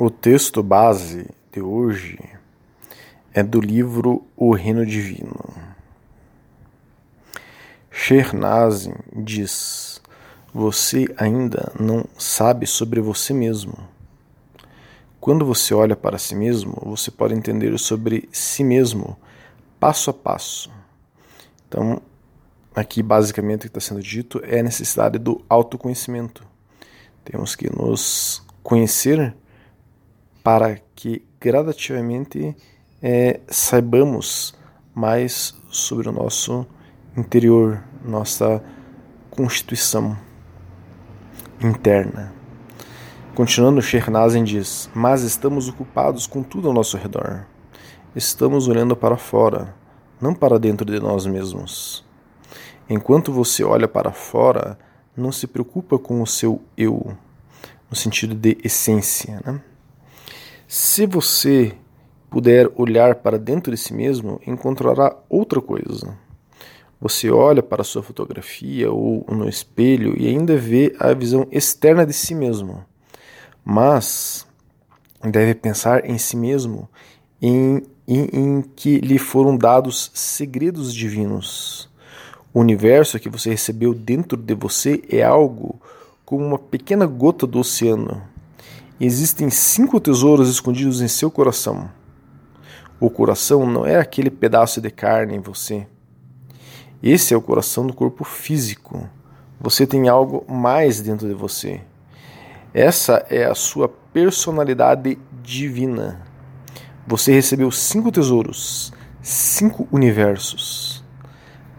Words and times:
O 0.00 0.10
texto 0.10 0.62
base 0.62 1.26
de 1.50 1.60
hoje 1.60 2.20
é 3.34 3.42
do 3.42 3.60
livro 3.60 4.24
O 4.36 4.54
Reino 4.54 4.86
Divino. 4.86 5.36
Shernazin 7.90 8.94
diz: 9.12 10.00
Você 10.54 11.12
ainda 11.16 11.72
não 11.80 12.04
sabe 12.16 12.64
sobre 12.64 13.00
você 13.00 13.34
mesmo. 13.34 13.76
Quando 15.20 15.44
você 15.44 15.74
olha 15.74 15.96
para 15.96 16.16
si 16.16 16.36
mesmo, 16.36 16.80
você 16.86 17.10
pode 17.10 17.34
entender 17.34 17.76
sobre 17.76 18.28
si 18.30 18.62
mesmo 18.62 19.18
passo 19.80 20.10
a 20.10 20.14
passo. 20.14 20.70
Então, 21.66 22.00
aqui 22.72 23.02
basicamente 23.02 23.62
o 23.66 23.70
que 23.70 23.76
está 23.76 23.80
sendo 23.80 24.00
dito 24.00 24.40
é 24.44 24.60
a 24.60 24.62
necessidade 24.62 25.18
do 25.18 25.44
autoconhecimento. 25.48 26.46
Temos 27.24 27.56
que 27.56 27.68
nos 27.68 28.46
conhecer 28.62 29.34
para 30.42 30.78
que 30.94 31.24
gradativamente 31.40 32.56
é, 33.02 33.40
saibamos 33.48 34.54
mais 34.94 35.54
sobre 35.70 36.08
o 36.08 36.12
nosso 36.12 36.66
interior, 37.16 37.82
nossa 38.04 38.62
constituição 39.30 40.18
interna. 41.60 42.32
Continuando, 43.34 43.80
Shernazin 43.80 44.42
diz: 44.42 44.90
Mas 44.94 45.22
estamos 45.22 45.68
ocupados 45.68 46.26
com 46.26 46.42
tudo 46.42 46.68
ao 46.68 46.74
nosso 46.74 46.96
redor. 46.96 47.46
Estamos 48.16 48.66
olhando 48.66 48.96
para 48.96 49.16
fora, 49.16 49.74
não 50.20 50.34
para 50.34 50.58
dentro 50.58 50.84
de 50.84 50.98
nós 50.98 51.24
mesmos. 51.26 52.04
Enquanto 52.90 53.32
você 53.32 53.62
olha 53.62 53.86
para 53.86 54.10
fora, 54.10 54.78
não 55.16 55.30
se 55.30 55.46
preocupa 55.46 55.98
com 55.98 56.22
o 56.22 56.26
seu 56.26 56.62
eu, 56.76 57.16
no 57.90 57.96
sentido 57.96 58.34
de 58.34 58.58
essência. 58.64 59.40
Né? 59.44 59.60
Se 60.70 61.06
você 61.06 61.72
puder 62.28 62.70
olhar 62.76 63.14
para 63.14 63.38
dentro 63.38 63.72
de 63.72 63.78
si 63.78 63.94
mesmo, 63.94 64.38
encontrará 64.46 65.16
outra 65.26 65.62
coisa. 65.62 66.14
Você 67.00 67.30
olha 67.30 67.62
para 67.62 67.80
a 67.80 67.84
sua 67.84 68.02
fotografia 68.02 68.92
ou 68.92 69.24
no 69.30 69.48
espelho 69.48 70.14
e 70.20 70.28
ainda 70.28 70.58
vê 70.58 70.94
a 71.00 71.14
visão 71.14 71.48
externa 71.50 72.04
de 72.04 72.12
si 72.12 72.34
mesmo. 72.34 72.84
Mas 73.64 74.46
deve 75.22 75.54
pensar 75.54 76.04
em 76.04 76.18
si 76.18 76.36
mesmo 76.36 76.86
em, 77.40 77.82
em, 78.06 78.28
em 78.30 78.62
que 78.76 78.98
lhe 78.98 79.16
foram 79.16 79.56
dados 79.56 80.10
segredos 80.12 80.92
divinos. 80.92 81.88
O 82.52 82.60
universo 82.60 83.18
que 83.18 83.30
você 83.30 83.48
recebeu 83.48 83.94
dentro 83.94 84.36
de 84.36 84.54
você 84.54 85.02
é 85.08 85.22
algo 85.22 85.80
como 86.26 86.44
uma 86.44 86.58
pequena 86.58 87.06
gota 87.06 87.46
do 87.46 87.58
oceano 87.58 88.22
Existem 89.00 89.48
cinco 89.48 90.00
tesouros 90.00 90.50
escondidos 90.50 91.00
em 91.00 91.06
seu 91.06 91.30
coração. 91.30 91.88
O 92.98 93.08
coração 93.08 93.64
não 93.64 93.86
é 93.86 93.96
aquele 93.96 94.28
pedaço 94.28 94.80
de 94.80 94.90
carne 94.90 95.36
em 95.36 95.40
você. 95.40 95.86
Esse 97.00 97.32
é 97.32 97.36
o 97.36 97.40
coração 97.40 97.86
do 97.86 97.94
corpo 97.94 98.24
físico. 98.24 99.08
Você 99.60 99.86
tem 99.86 100.08
algo 100.08 100.44
mais 100.52 101.00
dentro 101.00 101.28
de 101.28 101.34
você. 101.34 101.80
Essa 102.74 103.24
é 103.30 103.44
a 103.44 103.54
sua 103.54 103.88
personalidade 103.88 105.16
divina. 105.44 106.20
Você 107.06 107.32
recebeu 107.32 107.70
cinco 107.70 108.10
tesouros, 108.10 108.92
cinco 109.22 109.86
universos. 109.92 111.04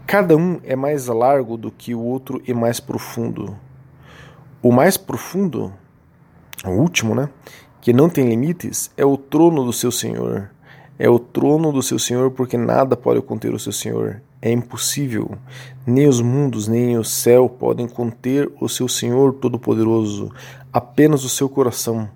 Cada 0.06 0.38
um 0.38 0.58
é 0.64 0.74
mais 0.74 1.06
largo 1.08 1.58
do 1.58 1.70
que 1.70 1.94
o 1.94 2.00
outro 2.00 2.42
e 2.46 2.54
mais 2.54 2.80
profundo. 2.80 3.58
O 4.62 4.72
mais 4.72 4.96
profundo 4.96 5.70
o 6.68 6.70
último, 6.70 7.14
né? 7.14 7.28
Que 7.80 7.92
não 7.92 8.08
tem 8.08 8.28
limites, 8.28 8.90
é 8.96 9.04
o 9.04 9.16
trono 9.16 9.64
do 9.64 9.72
seu 9.72 9.90
Senhor. 9.90 10.50
É 10.98 11.08
o 11.08 11.18
trono 11.18 11.72
do 11.72 11.82
seu 11.82 11.98
Senhor, 11.98 12.30
porque 12.30 12.58
nada 12.58 12.94
pode 12.94 13.22
conter 13.22 13.54
o 13.54 13.58
seu 13.58 13.72
Senhor. 13.72 14.20
É 14.42 14.52
impossível. 14.52 15.30
Nem 15.86 16.06
os 16.06 16.20
mundos, 16.20 16.68
nem 16.68 16.98
o 16.98 17.04
céu 17.04 17.48
podem 17.48 17.88
conter 17.88 18.50
o 18.60 18.68
seu 18.68 18.86
Senhor 18.86 19.32
Todo-Poderoso. 19.32 20.30
Apenas 20.70 21.24
o 21.24 21.28
seu 21.28 21.48
coração. 21.48 22.10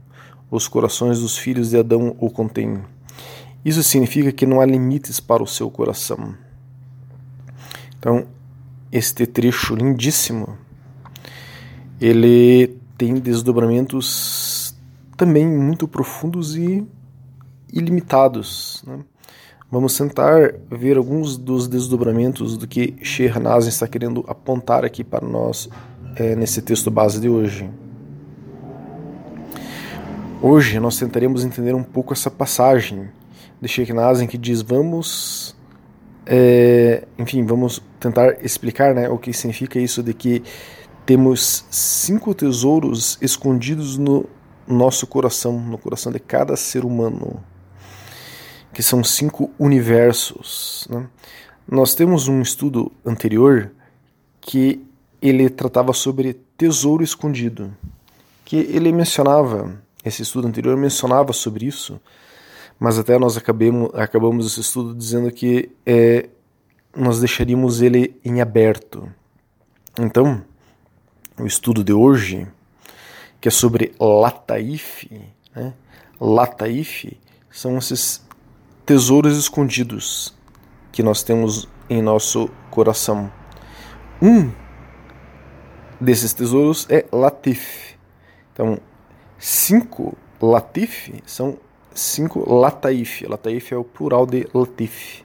Os 0.51 0.69
corações 0.69 1.21
dos 1.21 1.39
filhos 1.39 1.71
de 1.71 1.79
Adão 1.79 2.15
o 2.19 2.29
contêm. 2.29 2.83
Isso 3.65 3.83
significa 3.83 4.31
que 4.31 4.45
não 4.45 4.61
há 4.61 4.67
limites 4.67 5.19
para 5.19 5.43
o 5.43 5.47
seu 5.47 5.71
coração. 5.71 6.35
Então, 7.99 8.27
este 8.93 9.27
trecho 9.27 9.75
lindíssimo, 9.75 10.59
ele 11.99 12.77
tem 12.99 13.15
desdobramentos 13.15 14.07
também 15.17 15.47
muito 15.47 15.87
profundos 15.87 16.57
e 16.57 16.87
ilimitados. 17.73 18.83
Né? 18.87 19.01
Vamos 19.71 19.97
tentar 19.97 20.55
ver 20.71 20.97
alguns 20.97 21.37
dos 21.37 21.67
desdobramentos 21.67 22.57
do 22.57 22.67
que 22.67 22.95
Shernazin 23.03 23.69
está 23.69 23.89
querendo 23.89 24.25
apontar 24.29 24.85
aqui 24.85 25.03
para 25.03 25.27
nós 25.27 25.69
é, 26.17 26.37
nesse 26.37 26.63
texto 26.63 26.91
base 26.91 27.21
de 27.21 27.29
hoje. 27.29 27.69
Hoje 30.41 30.79
nós 30.79 30.99
tentaremos 30.99 31.45
entender 31.45 31.75
um 31.75 31.83
pouco 31.83 32.13
essa 32.13 32.31
passagem 32.31 33.09
de 33.61 33.67
Shernazin 33.67 34.27
que 34.27 34.37
diz 34.37 34.61
vamos, 34.61 35.57
é, 36.27 37.05
enfim, 37.19 37.45
vamos 37.45 37.83
tentar 37.99 38.45
explicar 38.45 38.95
né, 38.95 39.09
o 39.09 39.17
que 39.17 39.33
significa 39.33 39.79
isso 39.79 40.03
de 40.03 40.13
que 40.13 40.43
temos 41.07 41.65
cinco 41.71 42.35
tesouros 42.35 43.19
escondidos 43.21 43.99
no 43.99 44.27
nosso 44.67 45.07
coração, 45.07 45.59
no 45.61 45.79
coração 45.79 46.13
de 46.13 46.19
cada 46.19 46.57
ser 46.57 46.85
humano, 46.85 47.43
que 48.73 48.83
são 48.83 49.05
cinco 49.05 49.51
universos. 49.59 50.87
Né? 50.91 51.07
Nós 51.67 51.95
temos 51.95 52.29
um 52.29 52.41
estudo 52.41 52.93
anterior 53.05 53.73
que 54.41 54.85
ele 55.21 55.49
tratava 55.49 55.93
sobre 55.93 56.35
tesouro 56.57 57.03
escondido, 57.03 57.75
que 58.45 58.57
ele 58.57 58.93
mencionava, 58.93 59.81
esse 60.05 60.23
estudo 60.23 60.47
anterior 60.47 60.77
mencionava 60.77 61.33
sobre 61.33 61.67
isso, 61.67 61.99
mas 62.79 62.99
até 62.99 63.19
nós 63.19 63.37
acabemos, 63.37 63.91
acabamos 63.95 64.47
esse 64.47 64.61
estudo 64.61 64.95
dizendo 64.95 65.31
que 65.31 65.71
é, 65.87 66.29
nós 66.95 67.21
deixaríamos 67.21 67.81
ele 67.81 68.21
em 68.25 68.41
aberto. 68.41 69.11
Então, 69.99 70.43
o 71.39 71.47
estudo 71.47 71.83
de 71.83 71.93
hoje, 71.93 72.47
que 73.45 73.49
é 73.49 73.51
sobre 73.51 73.93
Lataif. 74.01 75.07
Né? 75.55 75.75
Lataif 76.19 77.15
são 77.51 77.77
esses 77.77 78.27
tesouros 78.87 79.37
escondidos 79.37 80.35
que 80.91 81.03
nós 81.03 81.23
temos 81.23 81.69
em 81.91 82.01
nosso 82.01 82.49
coração. 82.71 83.31
Um 84.23 84.51
desses 86.01 86.33
tesouros 86.33 86.87
é 86.89 87.05
Latif. 87.13 87.99
Então, 88.55 88.79
cinco 89.39 90.17
Latif 90.41 91.13
são 91.27 91.59
cinco 91.95 92.51
Lataif. 92.51 93.27
Lataif 93.27 93.75
é 93.75 93.77
o 93.77 93.85
plural 93.85 94.25
de 94.25 94.49
Latif. 94.55 95.23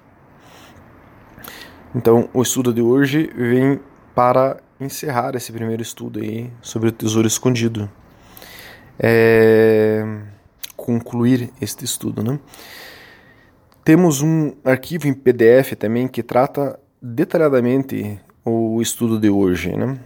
Então, 1.95 2.29
o 2.33 2.41
estudo 2.41 2.73
de 2.73 2.81
hoje 2.81 3.31
vem 3.33 3.79
para 4.13 4.57
encerrar 4.77 5.37
esse 5.37 5.53
primeiro 5.53 5.81
estudo 5.81 6.19
aí 6.19 6.51
sobre 6.61 6.89
o 6.89 6.91
tesouro 6.91 7.25
escondido. 7.25 7.89
É, 8.99 10.03
concluir 10.75 11.51
este 11.61 11.85
estudo, 11.85 12.23
né? 12.23 12.39
Temos 13.83 14.21
um 14.21 14.53
arquivo 14.63 15.07
em 15.07 15.13
PDF 15.13 15.75
também 15.77 16.07
que 16.07 16.21
trata 16.21 16.79
detalhadamente 17.01 18.19
o 18.43 18.81
estudo 18.81 19.19
de 19.19 19.29
hoje, 19.29 19.75
né? 19.75 19.97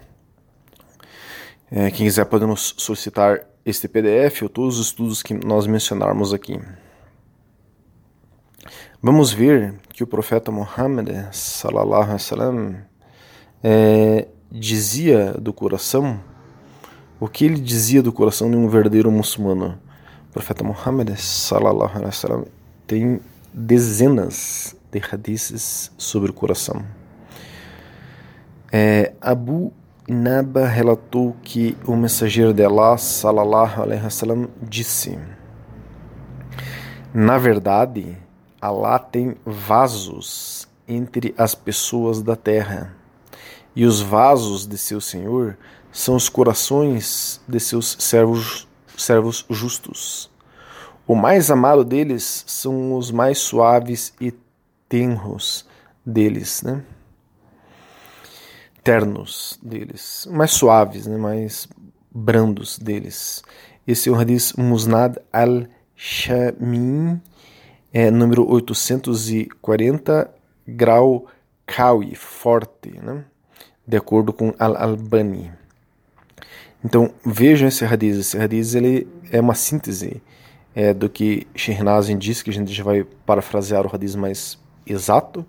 É, 1.71 1.89
quem 1.89 2.05
quiser 2.05 2.25
podemos 2.25 2.75
solicitar 2.77 3.47
este 3.65 3.87
PDF 3.87 4.43
ou 4.43 4.49
todos 4.49 4.77
os 4.77 4.87
estudos 4.87 5.23
que 5.23 5.33
nós 5.33 5.65
mencionarmos 5.65 6.33
aqui. 6.33 6.59
Vamos 9.01 9.33
ver 9.33 9.75
que 9.89 10.03
o 10.03 10.07
profeta 10.07 10.51
Muhammad 10.51 11.09
sallallahu 11.31 12.03
alaihi 12.03 12.13
wasallam 12.13 12.75
é, 13.63 14.27
dizia 14.51 15.33
do 15.33 15.51
coração, 15.51 16.21
o 17.19 17.27
que 17.27 17.45
ele 17.45 17.59
dizia 17.59 18.01
do 18.01 18.11
coração 18.11 18.49
de 18.49 18.57
um 18.57 18.67
verdadeiro 18.67 19.11
muçulmano. 19.11 19.79
O 20.29 20.33
profeta 20.33 20.63
Muhammad 20.63 21.15
sallallahu 21.15 21.91
alaihi 21.91 22.05
wasallam 22.05 22.45
tem 22.87 23.19
dezenas 23.53 24.75
de 24.91 24.99
hadiths 24.99 25.91
sobre 25.97 26.31
o 26.31 26.33
coração. 26.33 26.83
É, 28.71 29.13
Abu 29.21 29.71
Naba 30.07 30.65
relatou 30.65 31.35
que 31.43 31.77
o 31.85 31.95
mensageiro 31.95 32.53
de 32.53 32.63
Allah 32.63 32.97
sallallahu 32.97 33.83
alaihi 33.83 34.03
wasallam 34.03 34.49
disse: 34.61 35.17
Na 37.13 37.37
verdade, 37.37 38.17
Allah 38.59 38.99
tem 38.99 39.35
vasos 39.45 40.67
entre 40.87 41.33
as 41.37 41.55
pessoas 41.55 42.21
da 42.21 42.35
terra 42.35 42.93
e 43.75 43.85
os 43.85 44.01
vasos 44.01 44.67
de 44.67 44.77
seu 44.77 44.99
Senhor 44.99 45.57
são 45.93 46.15
os 46.15 46.27
corações 46.27 47.39
de 47.47 47.59
seus 47.59 47.95
servos, 47.99 48.67
servos 48.97 49.45
justos. 49.47 50.29
O 51.07 51.13
mais 51.15 51.51
amado 51.51 51.85
deles 51.85 52.43
são 52.47 52.97
os 52.97 53.11
mais 53.11 53.37
suaves 53.37 54.11
e 54.19 54.33
tenros 54.89 55.67
deles, 56.03 56.63
né? 56.63 56.83
Ternos 58.83 59.59
deles, 59.61 60.27
mais 60.31 60.51
suaves, 60.51 61.05
né? 61.05 61.15
mais 61.15 61.67
brandos 62.11 62.79
deles. 62.79 63.43
Esse 63.87 64.09
é 64.09 64.11
o 64.11 64.15
Hadith 64.15 64.53
Musnad 64.57 65.17
al-Shamin, 65.31 67.21
é, 67.93 68.09
número 68.09 68.49
840, 68.49 70.33
grau 70.67 71.27
Kawi, 71.65 72.15
forte, 72.15 72.99
né? 72.99 73.23
de 73.87 73.97
acordo 73.97 74.33
com 74.33 74.53
Al-Albani. 74.57 75.62
Então 76.83 77.11
vejam 77.25 77.67
esse 77.67 77.85
Hadith. 77.85 78.19
Esse 78.19 78.37
Hadith 78.37 78.75
ele 78.75 79.07
é 79.31 79.39
uma 79.39 79.55
síntese 79.55 80.21
é, 80.75 80.93
do 80.93 81.09
que 81.09 81.47
Shehnazin 81.55 82.17
disse, 82.17 82.43
que 82.43 82.49
a 82.49 82.53
gente 82.53 82.73
já 82.73 82.83
vai 82.83 83.05
parafrasear 83.25 83.85
o 83.85 83.93
Hadith 83.93 84.15
mais 84.17 84.59
exato. 84.85 85.45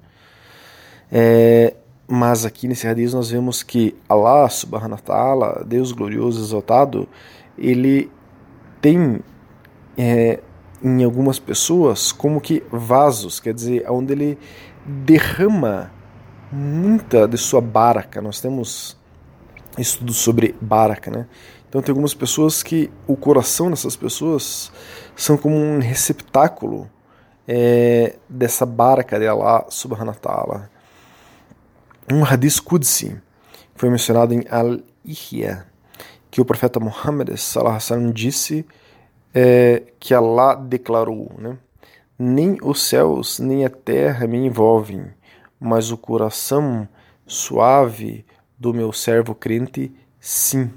É, 1.10 1.74
mas 2.06 2.44
aqui 2.44 2.68
nesse 2.68 2.86
Hadith 2.86 3.12
nós 3.12 3.30
vemos 3.30 3.62
que 3.62 3.94
Allah 4.08 4.48
subhanahu 4.48 4.92
wa 4.92 4.98
ta'ala, 4.98 5.64
Deus 5.66 5.92
glorioso 5.92 6.42
exaltado, 6.42 7.08
ele 7.58 8.10
tem 8.80 9.20
é, 9.96 10.40
em 10.82 11.02
algumas 11.02 11.38
pessoas 11.38 12.12
como 12.12 12.40
que 12.40 12.62
vasos, 12.70 13.40
quer 13.40 13.54
dizer, 13.54 13.90
onde 13.90 14.12
ele 14.12 14.38
derrama 14.84 15.90
muita 16.52 17.26
de 17.26 17.38
sua 17.38 17.60
baraka. 17.60 18.20
Nós 18.20 18.40
temos 18.40 18.96
estudos 19.78 20.16
sobre 20.16 20.54
baraka, 20.60 21.10
né? 21.10 21.26
Então 21.68 21.82
tem 21.82 21.92
algumas 21.92 22.14
pessoas 22.14 22.62
que 22.62 22.90
o 23.06 23.16
coração 23.16 23.68
dessas 23.70 23.96
pessoas 23.96 24.70
são 25.16 25.36
como 25.36 25.56
um 25.56 25.80
receptáculo 25.80 26.88
é, 27.48 28.16
dessa 28.28 28.64
baraka 28.64 29.18
de 29.18 29.26
Allah 29.26 29.66
subhanahu 29.68 30.16
ta'ala. 30.16 30.70
Um 32.10 32.24
hadith 32.24 32.60
Qudsi 32.60 33.20
foi 33.74 33.90
mencionado 33.90 34.32
em 34.32 34.44
Al-Ihya, 34.48 35.66
que 36.30 36.40
o 36.40 36.44
profeta 36.44 36.78
Muhammad 36.78 37.36
sallallahu 37.36 38.12
disse 38.12 38.64
é, 39.34 39.82
que 39.98 40.14
Allah 40.14 40.54
declarou, 40.54 41.32
né? 41.38 41.58
Nem 42.16 42.56
os 42.62 42.82
céus 42.82 43.40
nem 43.40 43.64
a 43.64 43.70
terra 43.70 44.28
me 44.28 44.38
envolvem, 44.38 45.06
mas 45.58 45.90
o 45.90 45.96
coração 45.96 46.88
suave 47.26 48.24
do 48.58 48.72
meu 48.72 48.92
servo 48.92 49.34
crente, 49.34 49.92
sim. 50.20 50.70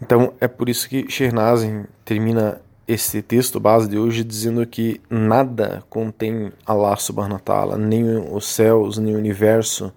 Então 0.00 0.32
é 0.40 0.46
por 0.46 0.68
isso 0.68 0.88
que 0.88 1.10
Shernazin 1.10 1.84
termina 2.04 2.60
esse 2.86 3.20
texto 3.20 3.58
base 3.58 3.88
de 3.88 3.98
hoje 3.98 4.22
dizendo 4.22 4.64
que 4.66 5.00
nada 5.10 5.82
contém 5.90 6.52
Allah 6.64 6.96
subhanahu 6.96 7.34
wa 7.34 7.40
ta'ala, 7.40 7.76
nem 7.76 8.04
os 8.32 8.46
céus, 8.46 8.98
nem 8.98 9.14
o 9.14 9.18
universo, 9.18 9.92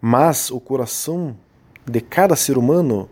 mas 0.00 0.50
o 0.50 0.58
coração 0.58 1.36
de 1.84 2.00
cada 2.00 2.34
ser 2.34 2.56
humano 2.56 3.08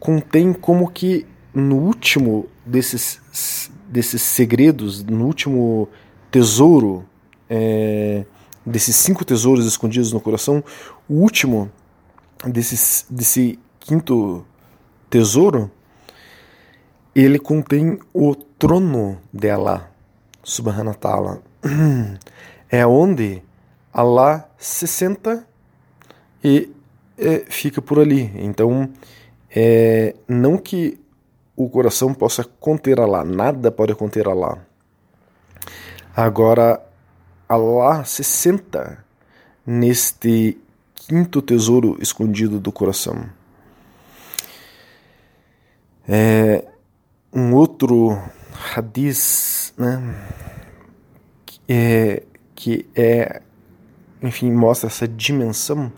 contém 0.00 0.52
como 0.52 0.90
que 0.90 1.26
no 1.52 1.76
último 1.76 2.46
desses, 2.64 3.70
desses 3.88 4.22
segredos, 4.22 5.02
no 5.02 5.26
último 5.26 5.88
tesouro, 6.30 7.04
é, 7.50 8.24
desses 8.68 8.96
cinco 8.96 9.24
tesouros 9.24 9.66
escondidos 9.66 10.12
no 10.12 10.20
coração, 10.20 10.62
o 11.08 11.14
último 11.14 11.70
desses, 12.46 13.06
desse 13.08 13.58
quinto 13.80 14.44
tesouro, 15.10 15.70
ele 17.14 17.38
contém 17.38 17.98
o 18.12 18.34
trono 18.34 19.18
de 19.32 19.50
Allah, 19.50 19.90
subhanahu 20.42 20.94
ta'ala. 20.94 21.42
É 22.70 22.86
onde 22.86 23.42
Allah 23.90 24.46
se 24.58 24.86
senta 24.86 25.42
e 26.44 26.70
é, 27.16 27.46
fica 27.48 27.80
por 27.80 27.98
ali. 27.98 28.30
Então, 28.34 28.90
é, 29.50 30.14
não 30.28 30.58
que 30.58 31.00
o 31.56 31.66
coração 31.70 32.12
possa 32.12 32.44
conter 32.44 33.00
Allah, 33.00 33.24
nada 33.24 33.72
pode 33.72 33.94
conter 33.94 34.28
Allah. 34.28 34.58
Agora, 36.14 36.78
Allah 37.48 38.04
se 38.04 38.22
senta 38.22 39.04
neste 39.66 40.58
quinto 40.94 41.40
tesouro 41.40 41.96
escondido 42.00 42.60
do 42.60 42.70
coração. 42.70 43.24
É, 46.06 46.64
um 47.32 47.54
outro 47.54 48.18
hadith, 48.74 49.72
né, 49.76 50.14
que 51.46 51.60
é, 51.68 52.22
que 52.54 52.86
é, 52.94 53.42
enfim, 54.22 54.50
mostra 54.50 54.88
essa 54.88 55.06
dimensão. 55.06 55.92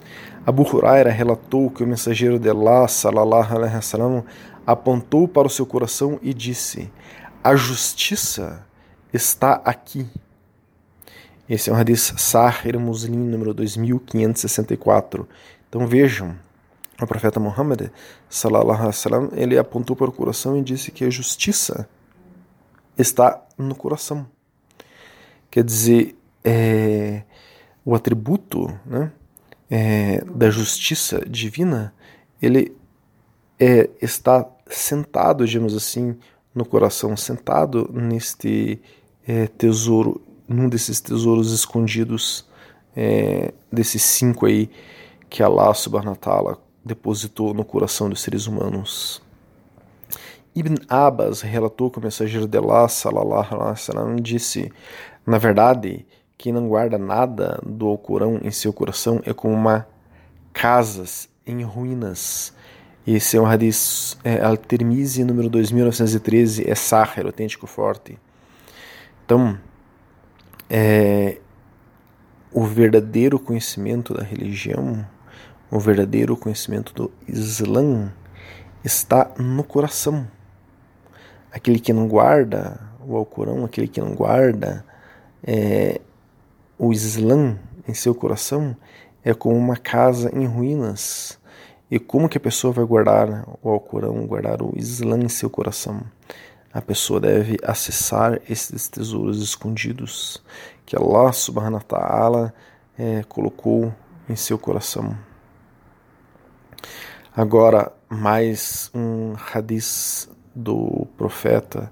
Abu 0.46 0.62
Huraira 0.62 1.10
relatou 1.10 1.70
que 1.70 1.82
o 1.82 1.86
mensageiro 1.86 2.38
de 2.38 2.48
Allah, 2.48 2.88
salallahu 2.88 3.56
alaihi 3.56 3.74
wasallam, 3.74 4.24
apontou 4.66 5.26
para 5.26 5.46
o 5.46 5.50
seu 5.50 5.66
coração 5.66 6.18
e 6.22 6.32
disse: 6.32 6.90
A 7.42 7.56
justiça 7.56 8.64
está 9.12 9.60
aqui. 9.64 10.06
Esse 11.50 11.68
é 11.68 11.72
um 11.72 11.76
hadith 11.76 12.16
Sahir 12.16 12.78
Muslim, 12.78 13.18
número 13.18 13.52
2564. 13.52 15.28
Então 15.68 15.84
vejam, 15.84 16.38
o 17.02 17.06
profeta 17.08 17.40
Muhammad, 17.40 17.90
sallallahu 18.28 18.70
alaihi 18.70 18.86
wasallam, 18.86 19.30
ele 19.32 19.58
apontou 19.58 19.96
para 19.96 20.08
o 20.08 20.12
coração 20.12 20.56
e 20.56 20.62
disse 20.62 20.92
que 20.92 21.04
a 21.04 21.10
justiça 21.10 21.88
está 22.96 23.44
no 23.58 23.74
coração. 23.74 24.28
Quer 25.50 25.64
dizer, 25.64 26.16
é, 26.44 27.24
o 27.84 27.96
atributo 27.96 28.68
né, 28.86 29.10
é, 29.68 30.24
da 30.24 30.50
justiça 30.50 31.20
divina, 31.28 31.92
ele 32.40 32.76
é, 33.58 33.90
está 34.00 34.48
sentado, 34.68 35.44
digamos 35.44 35.74
assim, 35.74 36.16
no 36.54 36.64
coração, 36.64 37.16
sentado 37.16 37.90
neste 37.92 38.80
é, 39.26 39.48
tesouro, 39.48 40.22
num 40.50 40.68
desses 40.68 41.00
tesouros 41.00 41.52
escondidos, 41.52 42.46
é, 42.96 43.54
desses 43.72 44.02
cinco 44.02 44.46
aí 44.46 44.68
que 45.28 45.42
Allah 45.42 45.72
subhanahu 45.72 46.10
wa 46.10 46.16
ta'ala 46.16 46.58
depositou 46.84 47.54
no 47.54 47.64
coração 47.64 48.10
dos 48.10 48.20
seres 48.20 48.46
humanos. 48.46 49.22
Ibn 50.54 50.74
Abbas 50.88 51.40
relatou 51.40 51.90
que 51.90 51.98
o 51.98 52.02
mensageiro 52.02 52.48
de 52.48 52.58
Allah 52.58 52.88
sallallahu 52.88 53.54
alaihi 53.54 53.70
wasallam 53.70 54.16
disse: 54.16 54.72
Na 55.24 55.38
verdade, 55.38 56.04
quem 56.36 56.52
não 56.52 56.68
guarda 56.68 56.98
nada 56.98 57.60
do 57.64 57.86
Alcorão 57.86 58.40
em 58.42 58.50
seu 58.50 58.72
coração 58.72 59.20
é 59.24 59.32
como 59.32 59.54
uma 59.54 59.86
casa 60.52 61.04
em 61.46 61.62
ruínas 61.62 62.52
esse 63.06 63.36
é 63.36 63.40
um 63.40 63.46
hadith 63.46 64.18
é, 64.22 64.40
Al-Tirmizi, 64.40 65.24
número 65.24 65.48
2913, 65.48 66.70
é 66.70 66.74
Sahir, 66.74 67.24
autêntico 67.24 67.66
forte. 67.66 68.18
Então, 69.24 69.58
é, 70.70 71.38
o 72.52 72.64
verdadeiro 72.64 73.40
conhecimento 73.40 74.14
da 74.14 74.22
religião, 74.22 75.04
o 75.68 75.80
verdadeiro 75.80 76.36
conhecimento 76.36 76.94
do 76.94 77.10
Islã 77.26 78.12
está 78.84 79.32
no 79.36 79.64
coração. 79.64 80.28
Aquele 81.50 81.80
que 81.80 81.92
não 81.92 82.06
guarda 82.06 82.80
o 83.04 83.16
Alcorão, 83.16 83.64
aquele 83.64 83.88
que 83.88 84.00
não 84.00 84.14
guarda 84.14 84.84
é, 85.42 86.00
o 86.78 86.92
Islã 86.92 87.58
em 87.88 87.94
seu 87.94 88.14
coração, 88.14 88.76
é 89.24 89.34
como 89.34 89.56
uma 89.56 89.76
casa 89.76 90.30
em 90.32 90.46
ruínas 90.46 91.38
e 91.90 91.98
como 91.98 92.28
que 92.28 92.38
a 92.38 92.40
pessoa 92.40 92.72
vai 92.72 92.84
guardar 92.84 93.44
o 93.60 93.68
Alcorão, 93.68 94.24
guardar 94.24 94.62
o 94.62 94.72
Islã 94.76 95.18
em 95.18 95.28
seu 95.28 95.50
coração? 95.50 96.02
A 96.72 96.80
pessoa 96.80 97.18
deve 97.18 97.56
acessar 97.64 98.40
esses 98.48 98.86
tesouros 98.86 99.42
escondidos 99.42 100.40
que 100.86 100.94
Allah 100.96 101.32
subhanahu 101.32 101.74
wa 101.74 101.80
ta'ala 101.80 102.54
é, 102.96 103.24
colocou 103.24 103.92
em 104.28 104.36
seu 104.36 104.56
coração. 104.56 105.18
Agora, 107.36 107.92
mais 108.08 108.88
um 108.94 109.34
hadith 109.52 110.28
do 110.54 111.08
profeta 111.16 111.90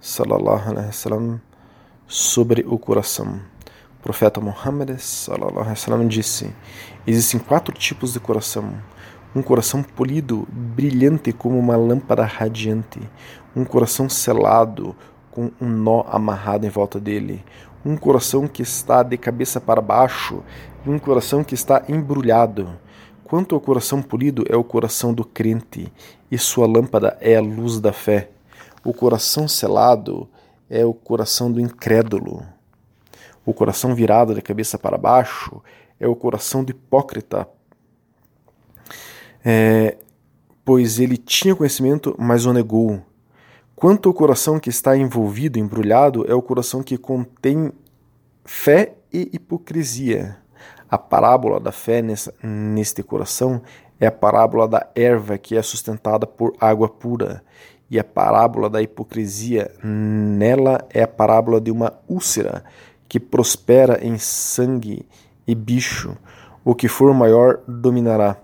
sallallahu 0.00 0.70
alaihi 0.70 0.86
wasallam 0.88 1.40
sobre 2.08 2.64
o 2.66 2.76
coração. 2.76 3.40
O 4.00 4.02
profeta 4.02 4.40
Muhammad 4.40 4.98
sallallahu 4.98 5.60
alaihi 5.60 5.70
wasallam 5.70 6.08
disse: 6.08 6.52
Existem 7.06 7.38
quatro 7.38 7.72
tipos 7.72 8.14
de 8.14 8.18
coração 8.18 8.82
um 9.34 9.42
coração 9.42 9.82
polido, 9.82 10.46
brilhante 10.50 11.32
como 11.32 11.58
uma 11.58 11.76
lâmpada 11.76 12.24
radiante, 12.24 13.00
um 13.54 13.64
coração 13.64 14.08
selado 14.08 14.96
com 15.30 15.50
um 15.60 15.68
nó 15.68 16.04
amarrado 16.08 16.66
em 16.66 16.70
volta 16.70 16.98
dele, 16.98 17.44
um 17.84 17.96
coração 17.96 18.48
que 18.48 18.62
está 18.62 19.02
de 19.02 19.16
cabeça 19.16 19.60
para 19.60 19.80
baixo 19.80 20.42
um 20.86 20.98
coração 20.98 21.44
que 21.44 21.54
está 21.54 21.84
embrulhado. 21.88 22.78
Quanto 23.24 23.54
ao 23.54 23.60
coração 23.60 24.00
polido, 24.00 24.44
é 24.48 24.56
o 24.56 24.64
coração 24.64 25.12
do 25.12 25.24
crente, 25.24 25.92
e 26.30 26.38
sua 26.38 26.66
lâmpada 26.66 27.16
é 27.20 27.36
a 27.36 27.40
luz 27.40 27.78
da 27.78 27.92
fé. 27.92 28.30
O 28.84 28.94
coração 28.94 29.46
selado 29.46 30.28
é 30.70 30.84
o 30.84 30.94
coração 30.94 31.52
do 31.52 31.60
incrédulo. 31.60 32.42
O 33.44 33.52
coração 33.52 33.94
virado 33.94 34.34
de 34.34 34.40
cabeça 34.40 34.78
para 34.78 34.96
baixo 34.96 35.62
é 36.00 36.06
o 36.06 36.16
coração 36.16 36.64
do 36.64 36.70
hipócrita. 36.70 37.46
É, 39.50 39.96
pois 40.62 40.98
ele 40.98 41.16
tinha 41.16 41.56
conhecimento, 41.56 42.14
mas 42.18 42.44
o 42.44 42.52
negou. 42.52 43.00
Quanto 43.74 44.10
ao 44.10 44.14
coração 44.14 44.60
que 44.60 44.68
está 44.68 44.94
envolvido, 44.94 45.58
embrulhado, 45.58 46.30
é 46.30 46.34
o 46.34 46.42
coração 46.42 46.82
que 46.82 46.98
contém 46.98 47.72
fé 48.44 48.96
e 49.10 49.30
hipocrisia. 49.32 50.36
A 50.90 50.98
parábola 50.98 51.58
da 51.58 51.72
fé 51.72 52.02
nessa, 52.02 52.34
neste 52.42 53.02
coração 53.02 53.62
é 53.98 54.06
a 54.06 54.12
parábola 54.12 54.68
da 54.68 54.86
erva 54.94 55.38
que 55.38 55.56
é 55.56 55.62
sustentada 55.62 56.26
por 56.26 56.54
água 56.60 56.86
pura. 56.90 57.42
E 57.90 57.98
a 57.98 58.04
parábola 58.04 58.68
da 58.68 58.82
hipocrisia 58.82 59.72
nela 59.82 60.86
é 60.90 61.02
a 61.02 61.08
parábola 61.08 61.58
de 61.58 61.70
uma 61.70 61.94
úlcera 62.06 62.64
que 63.08 63.18
prospera 63.18 63.98
em 64.04 64.18
sangue 64.18 65.06
e 65.46 65.54
bicho. 65.54 66.14
O 66.62 66.74
que 66.74 66.86
for 66.86 67.14
maior 67.14 67.60
dominará. 67.66 68.36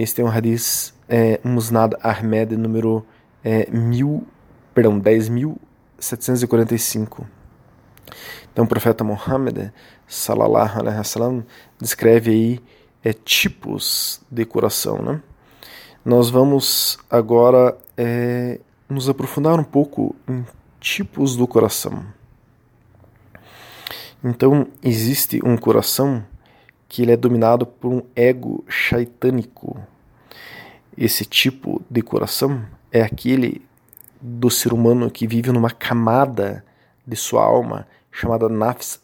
Este 0.00 0.22
é 0.22 0.24
um 0.24 0.28
hadith 0.28 0.94
é, 1.08 1.40
Musnad 1.42 1.96
Ahmed 2.00 2.56
número 2.56 3.04
é, 3.42 3.68
mil, 3.68 4.24
perdão, 4.72 5.00
10.745. 5.00 7.26
Então 8.52 8.64
o 8.64 8.68
profeta 8.68 9.02
Muhammad 9.02 9.72
sallallahu 10.06 10.78
alaihi 10.78 10.98
wasallam 10.98 11.44
descreve 11.80 12.30
aí 12.30 12.60
é, 13.02 13.12
tipos 13.12 14.20
de 14.30 14.44
coração, 14.44 15.02
né? 15.02 15.20
Nós 16.04 16.30
vamos 16.30 16.96
agora 17.10 17.76
é, 17.96 18.60
nos 18.88 19.08
aprofundar 19.08 19.58
um 19.58 19.64
pouco 19.64 20.14
em 20.28 20.46
tipos 20.78 21.34
do 21.34 21.44
coração. 21.48 22.06
Então 24.22 24.68
existe 24.80 25.40
um 25.44 25.56
coração 25.56 26.24
que 26.88 27.02
ele 27.02 27.12
é 27.12 27.16
dominado 27.16 27.66
por 27.66 27.92
um 27.92 28.02
ego 28.16 28.64
shaitânico. 28.66 29.78
Esse 30.96 31.24
tipo 31.24 31.82
de 31.88 32.02
coração 32.02 32.64
é 32.90 33.02
aquele 33.02 33.62
do 34.20 34.50
ser 34.50 34.72
humano 34.72 35.10
que 35.10 35.26
vive 35.26 35.52
numa 35.52 35.70
camada 35.70 36.64
de 37.06 37.14
sua 37.14 37.44
alma 37.44 37.86
chamada 38.10 38.48
nafs, 38.48 39.00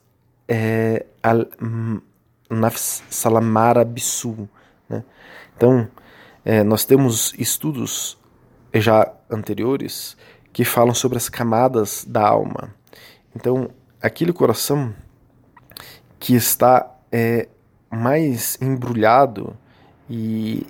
é, 0.49 1.07
al, 1.23 1.47
nafs 2.51 3.03
salamara 3.09 3.85
bisu. 3.85 4.49
Né? 4.89 5.05
Então, 5.57 5.87
é, 6.45 6.63
nós 6.65 6.85
temos 6.85 7.33
estudos 7.39 8.19
já 8.75 9.13
anteriores 9.31 10.17
que 10.53 10.65
falam 10.65 10.95
sobre 10.95 11.17
as 11.17 11.29
camadas 11.29 12.05
da 12.05 12.27
alma. 12.27 12.75
Então, 13.37 13.71
aquele 14.01 14.33
coração 14.33 14.95
que 16.19 16.35
está 16.35 16.91
é, 17.13 17.49
mais 17.95 18.59
embrulhado 18.61 19.57
e 20.09 20.67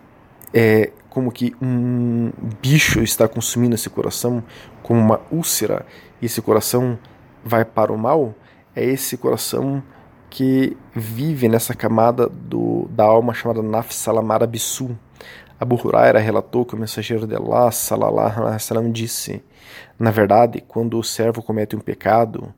é 0.53 0.93
como 1.11 1.31
que 1.31 1.55
um 1.61 2.33
bicho 2.61 3.01
está 3.01 3.29
consumindo 3.29 3.75
esse 3.75 3.89
coração, 3.89 4.43
como 4.83 5.01
uma 5.01 5.21
úlcera, 5.31 5.87
e 6.21 6.27
esse 6.27 6.43
coração 6.43 6.99
vai 7.45 7.65
para 7.65 7.93
o 7.93 7.99
mal, 7.99 8.35
é 8.75 8.85
esse 8.85 9.17
coração 9.17 9.83
que 10.29 10.77
vive 10.93 11.49
nessa 11.49 11.75
camada 11.75 12.29
do, 12.29 12.89
da 12.91 13.05
alma 13.05 13.33
chamada 13.33 13.63
Naf 13.63 13.95
Salamara 13.95 14.47
Bisu. 14.47 14.99
Abu 15.61 15.77
Huraira 15.77 16.19
relatou 16.19 16.65
que 16.65 16.75
o 16.75 16.79
mensageiro 16.79 17.27
de 17.27 17.37
Allah, 17.37 17.71
salallahu 17.71 18.43
alaihi 18.43 18.91
disse: 18.91 19.45
Na 19.97 20.11
verdade, 20.11 20.61
quando 20.67 20.99
o 20.99 21.05
servo 21.05 21.41
comete 21.41 21.77
um 21.77 21.81
pecado, 21.81 22.53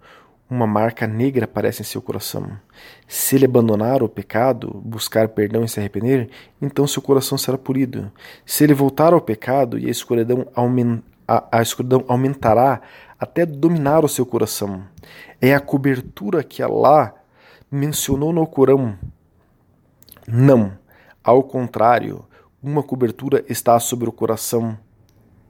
uma 0.49 0.67
marca 0.67 1.07
negra 1.07 1.45
aparece 1.45 1.83
em 1.83 1.85
seu 1.85 2.01
coração. 2.01 2.51
Se 3.09 3.35
ele 3.35 3.47
abandonar 3.47 4.03
o 4.03 4.09
pecado, 4.09 4.81
buscar 4.85 5.29
perdão 5.29 5.65
e 5.65 5.69
se 5.69 5.81
arrepender, 5.81 6.31
então 6.63 6.87
seu 6.87 7.03
coração 7.03 7.37
será 7.37 7.59
polido. 7.59 8.11
Se 8.45 8.65
ele 8.65 8.75
voltar 8.75 9.13
ao 9.13 9.21
pecado 9.21 9.79
e 9.79 9.87
a 9.87 9.91
escuridão, 9.91 10.47
aument, 10.55 11.03
a, 11.27 11.59
a 11.59 11.63
escuridão 11.63 12.05
aumentará 12.07 12.81
até 13.19 13.45
dominar 13.45 14.05
o 14.05 14.09
seu 14.09 14.25
coração. 14.25 14.85
É 15.41 15.55
a 15.55 15.61
cobertura 15.61 16.45
que 16.45 16.63
Allah 16.63 17.15
mencionou 17.71 18.33
no 18.33 18.47
Corão. 18.47 18.97
Não, 20.29 20.73
ao 21.23 21.43
contrário, 21.43 22.25
uma 22.63 22.83
cobertura 22.83 23.45
está 23.49 23.79
sobre 23.81 24.09
o 24.09 24.13
coração 24.13 24.79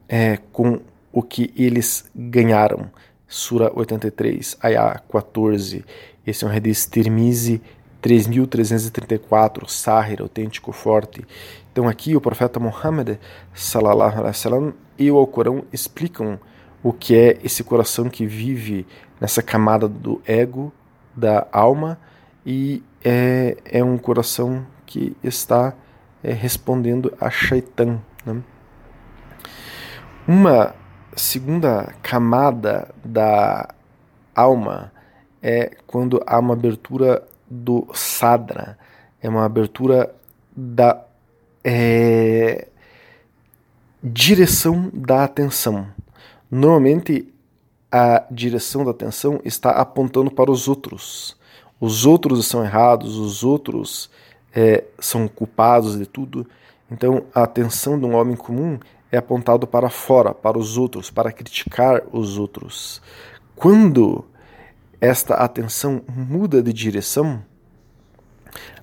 é, 0.09 0.38
com 0.53 0.81
o 1.12 1.23
que 1.23 1.53
eles 1.57 2.11
ganharam. 2.15 2.91
Sura 3.28 3.73
83, 3.75 4.56
Ayah 4.62 5.00
14. 5.11 5.85
Esse 6.26 6.45
é 6.45 6.49
um 6.49 6.50
Hadith 6.50 6.88
Tirmizi 6.90 7.61
3334, 8.00 9.68
Sahir, 9.68 10.23
autêntico 10.23 10.73
forte. 10.73 11.26
Então 11.73 11.88
aqui 11.88 12.14
o 12.16 12.21
profeta 12.21 12.61
Muhammad 12.61 13.18
sallallahu 13.52 14.18
alaihi 14.18 14.28
wasallam 14.28 14.75
e 14.99 15.11
o 15.11 15.16
Alcorão 15.18 15.64
explicam 15.73 16.38
o 16.83 16.92
que 16.92 17.16
é 17.16 17.38
esse 17.42 17.64
coração 17.64 18.09
que 18.09 18.25
vive 18.25 18.87
nessa 19.21 19.42
camada 19.42 19.88
do 19.88 20.23
ego, 20.25 20.73
da 21.14 21.47
alma, 21.50 21.99
e 22.45 22.83
é, 23.04 23.56
é 23.64 23.83
um 23.83 23.99
coração 23.99 24.64
que 24.85 25.16
está 25.23 25.75
é, 26.23 26.33
respondendo 26.33 27.12
a 27.21 27.28
Shaitan. 27.28 28.00
Né? 28.25 28.40
Uma 30.28 30.75
segunda 31.16 31.94
camada 32.02 32.94
da 33.04 33.75
alma 34.35 34.92
é 35.42 35.76
quando 35.87 36.23
há 36.26 36.38
uma 36.38 36.52
abertura 36.52 37.26
do 37.49 37.88
sadra, 37.94 38.78
é 39.20 39.28
uma 39.28 39.44
abertura 39.44 40.14
da 40.54 41.02
é, 41.64 42.68
direção 44.02 44.90
da 44.92 45.25
atenção. 45.25 45.88
Normalmente 46.50 47.32
a 47.90 48.25
direção 48.30 48.85
da 48.85 48.90
atenção 48.90 49.40
está 49.44 49.70
apontando 49.70 50.30
para 50.30 50.50
os 50.50 50.68
outros. 50.68 51.37
Os 51.80 52.04
outros 52.04 52.46
são 52.46 52.64
errados, 52.64 53.16
os 53.16 53.42
outros 53.42 54.11
é, 54.54 54.85
são 54.99 55.28
culpados 55.28 55.99
de 55.99 56.06
tudo. 56.06 56.46
Então 56.90 57.25
a 57.35 57.42
atenção 57.42 57.99
de 57.99 58.04
um 58.04 58.14
homem 58.14 58.37
comum 58.37 58.78
é 59.10 59.16
apontado 59.16 59.66
para 59.66 59.88
fora, 59.88 60.34
para 60.34 60.58
os 60.58 60.76
outros, 60.76 61.10
para 61.10 61.32
criticar 61.32 62.02
os 62.12 62.38
outros. 62.38 63.00
Quando 63.54 64.25
esta 65.00 65.34
atenção 65.34 66.02
muda 66.08 66.62
de 66.62 66.72
direção, 66.72 67.42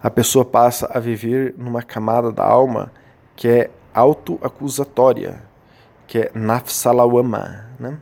a 0.01 0.09
pessoa 0.09 0.45
passa 0.45 0.89
a 0.93 0.99
viver 0.99 1.55
numa 1.57 1.81
camada 1.81 2.31
da 2.31 2.43
alma 2.43 2.91
que 3.35 3.47
é 3.47 3.69
autoacusatória, 3.93 5.41
que 6.07 6.19
é 6.19 6.31
nafsalawama. 6.33 7.69
Né? 7.79 7.97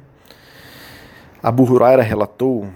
Abu 1.41 1.63
Huraira 1.63 2.01
relatou 2.01 2.69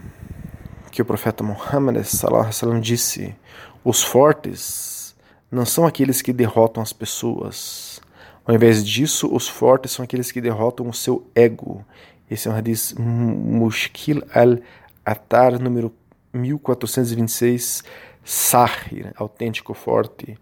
que 0.91 1.01
o 1.01 1.05
profeta 1.05 1.43
Muhammad 1.43 2.03
sallam, 2.03 2.79
disse: 2.79 3.35
Os 3.83 4.01
fortes 4.01 5.15
não 5.51 5.65
são 5.65 5.85
aqueles 5.85 6.21
que 6.21 6.31
derrotam 6.31 6.81
as 6.81 6.93
pessoas, 6.93 8.01
ao 8.45 8.53
invés 8.53 8.85
disso, 8.85 9.27
os 9.33 9.47
fortes 9.47 9.91
são 9.91 10.05
aqueles 10.05 10.31
que 10.31 10.39
derrotam 10.39 10.87
o 10.87 10.93
seu 10.93 11.27
ego. 11.33 11.83
Esse 12.29 12.47
é 12.47 12.51
um 12.51 12.55
hadith 12.55 12.93
Mushkil 12.97 14.21
al-Atar, 14.33 15.59
número 15.59 15.91
1426, 16.31 17.83
Sahir, 18.23 19.11
autêntico 19.15 19.73
forte. 19.73 20.37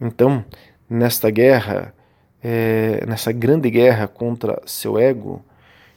Então, 0.00 0.44
nesta 0.88 1.30
guerra, 1.30 1.94
é, 2.42 3.04
nessa 3.06 3.30
grande 3.30 3.70
guerra 3.70 4.06
contra 4.06 4.62
seu 4.64 4.98
ego, 4.98 5.44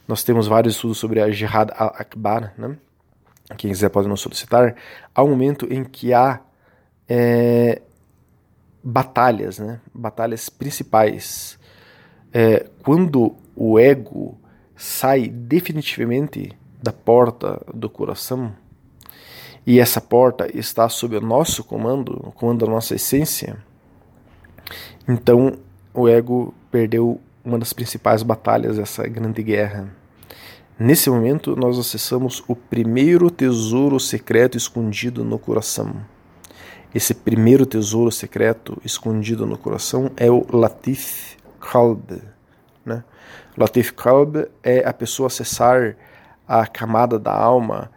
nós 0.08 0.24
temos 0.24 0.48
vários 0.48 0.76
estudos 0.76 0.98
sobre 0.98 1.22
a 1.22 1.30
Jihad 1.30 1.72
al-Akbar, 1.78 2.54
né? 2.58 2.78
quem 3.58 3.72
quiser 3.72 3.90
pode 3.90 4.08
nos 4.08 4.20
solicitar, 4.20 4.76
há 5.16 5.24
um 5.24 5.30
momento 5.30 5.72
em 5.72 5.84
que 5.84 6.14
há 6.14 6.42
é, 7.08 7.82
batalhas, 8.84 9.60
né? 9.60 9.80
batalhas 9.94 10.50
principais. 10.50 11.60
É, 12.34 12.68
quando 12.84 13.36
o 13.56 13.80
ego 13.80 14.38
sai 14.76 15.28
definitivamente 15.28 16.52
da 16.82 16.92
porta 16.92 17.62
do 17.74 17.90
coração, 17.90 18.54
e 19.66 19.80
essa 19.80 20.00
porta 20.00 20.48
está 20.58 20.88
sob 20.88 21.18
o 21.18 21.22
nosso 21.22 21.64
comando, 21.64 22.22
o 22.24 22.32
comando 22.32 22.66
da 22.66 22.72
nossa 22.72 22.96
essência, 22.96 23.58
então 25.08 25.58
o 25.94 26.08
ego 26.08 26.54
perdeu 26.72 27.20
uma 27.44 27.58
das 27.58 27.74
principais 27.74 28.24
batalhas 28.24 28.78
dessa 28.78 29.08
grande 29.08 29.42
guerra. 29.42 29.94
Nesse 30.80 31.10
momento, 31.10 31.56
nós 31.56 31.80
acessamos 31.80 32.44
o 32.48 32.56
primeiro 32.56 33.32
tesouro 33.32 34.00
secreto 34.00 34.58
escondido 34.58 35.24
no 35.24 35.40
coração 35.40 35.96
esse 36.94 37.14
primeiro 37.14 37.66
tesouro 37.66 38.12
secreto 38.12 38.82
escondido 38.84 39.46
no 39.46 39.58
coração 39.58 40.12
é 40.18 40.30
o 40.30 40.46
Latif 40.52 41.38
Qalb, 41.60 42.22
Né? 42.86 43.04
Latif 43.58 43.92
Qalb 43.92 44.48
é 44.64 44.88
a 44.88 44.94
pessoa 44.94 45.28
acessar 45.28 45.96
a 46.48 46.66
camada 46.66 47.20
da 47.20 47.34
alma 47.34 47.92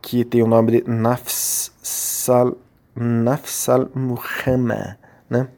que 0.00 0.24
tem 0.24 0.42
o 0.42 0.46
nome 0.46 0.80
de 0.80 0.90
Nafs 0.90 1.72
Sal, 1.82 2.56
Nafs 2.96 3.68
al 3.68 3.90
Muhammad, 3.94 4.96
né? 5.30 5.48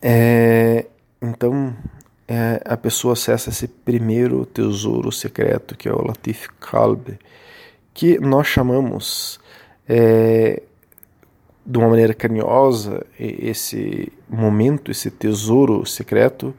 É, 0.00 0.86
então, 1.20 1.74
é, 2.26 2.60
a 2.64 2.76
pessoa 2.76 3.14
acessa 3.14 3.50
esse 3.50 3.66
primeiro 3.66 4.44
tesouro 4.46 5.10
secreto, 5.10 5.76
que 5.76 5.88
é 5.88 5.92
o 5.92 6.06
Latif 6.06 6.48
Kalb, 6.60 7.18
que 7.94 8.18
nós 8.20 8.46
chamamos 8.46 9.40
é, 9.88 10.62
de 11.68 11.76
uma 11.76 11.90
maneira 11.90 12.14
carinhosa 12.14 13.04
esse 13.20 14.10
momento, 14.26 14.90
esse 14.90 15.10
tesouro 15.10 15.84
secreto, 15.84 16.54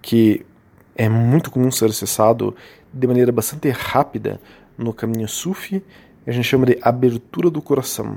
que 0.00 0.46
é 0.94 1.08
muito 1.08 1.50
comum 1.50 1.72
ser 1.72 1.86
acessado 1.86 2.54
de 2.92 3.04
maneira 3.08 3.32
bastante 3.32 3.68
rápida 3.70 4.40
no 4.78 4.94
caminho 4.94 5.26
Sufi, 5.26 5.82
a 6.24 6.30
gente 6.30 6.44
chama 6.44 6.66
de 6.66 6.78
abertura 6.80 7.50
do 7.50 7.60
coração. 7.60 8.16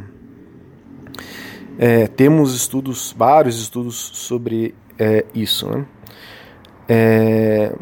É, 1.79 2.05
temos 2.05 2.55
estudos, 2.55 3.15
vários 3.17 3.59
estudos 3.59 3.95
sobre 3.95 4.75
é, 4.99 5.25
isso. 5.33 5.67
Né? 5.67 5.85
É, 6.87 7.75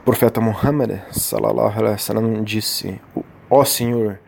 o 0.00 0.04
profeta 0.04 0.38
Muhammad 0.38 1.00
sallallahu 1.12 1.78
alaihi 1.78 1.92
wasallam 1.92 2.44
disse: 2.44 3.00
Ó 3.48 3.60
oh 3.60 3.64
Senhor, 3.64 4.18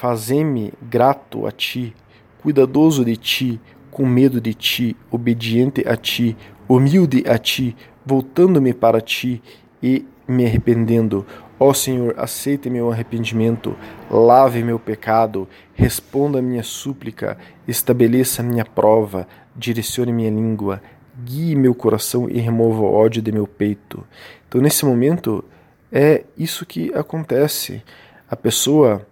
fazei-me 0.00 0.72
grato 0.80 1.46
a 1.46 1.52
Ti, 1.52 1.94
cuidadoso 2.40 3.04
de 3.04 3.18
Ti, 3.18 3.60
com 3.90 4.06
medo 4.06 4.40
de 4.40 4.54
Ti, 4.54 4.96
obediente 5.10 5.86
a 5.86 5.94
Ti, 5.94 6.34
humilde 6.66 7.22
a 7.28 7.36
Ti, 7.36 7.76
voltando-me 8.06 8.72
para 8.72 9.02
Ti 9.02 9.42
e 9.82 10.06
me 10.26 10.46
arrependendo. 10.46 11.26
Ó 11.58 11.74
Senhor, 11.74 12.14
aceite 12.16 12.70
meu 12.70 12.90
arrependimento, 12.90 13.76
lave 14.10 14.64
meu 14.64 14.78
pecado, 14.78 15.46
responda 15.74 16.38
a 16.38 16.42
minha 16.42 16.62
súplica, 16.62 17.36
estabeleça 17.68 18.42
minha 18.42 18.64
prova, 18.64 19.28
direcione 19.54 20.14
minha 20.14 20.30
língua, 20.30 20.80
guie 21.22 21.54
meu 21.54 21.74
coração 21.74 22.26
e 22.26 22.38
remova 22.38 22.80
o 22.80 22.90
ódio 22.90 23.20
de 23.20 23.30
meu 23.30 23.46
peito. 23.46 24.02
Então, 24.48 24.62
nesse 24.62 24.82
momento, 24.86 25.44
é 25.92 26.24
isso 26.38 26.64
que 26.64 26.90
acontece. 26.94 27.82
A 28.30 28.34
pessoa 28.34 29.06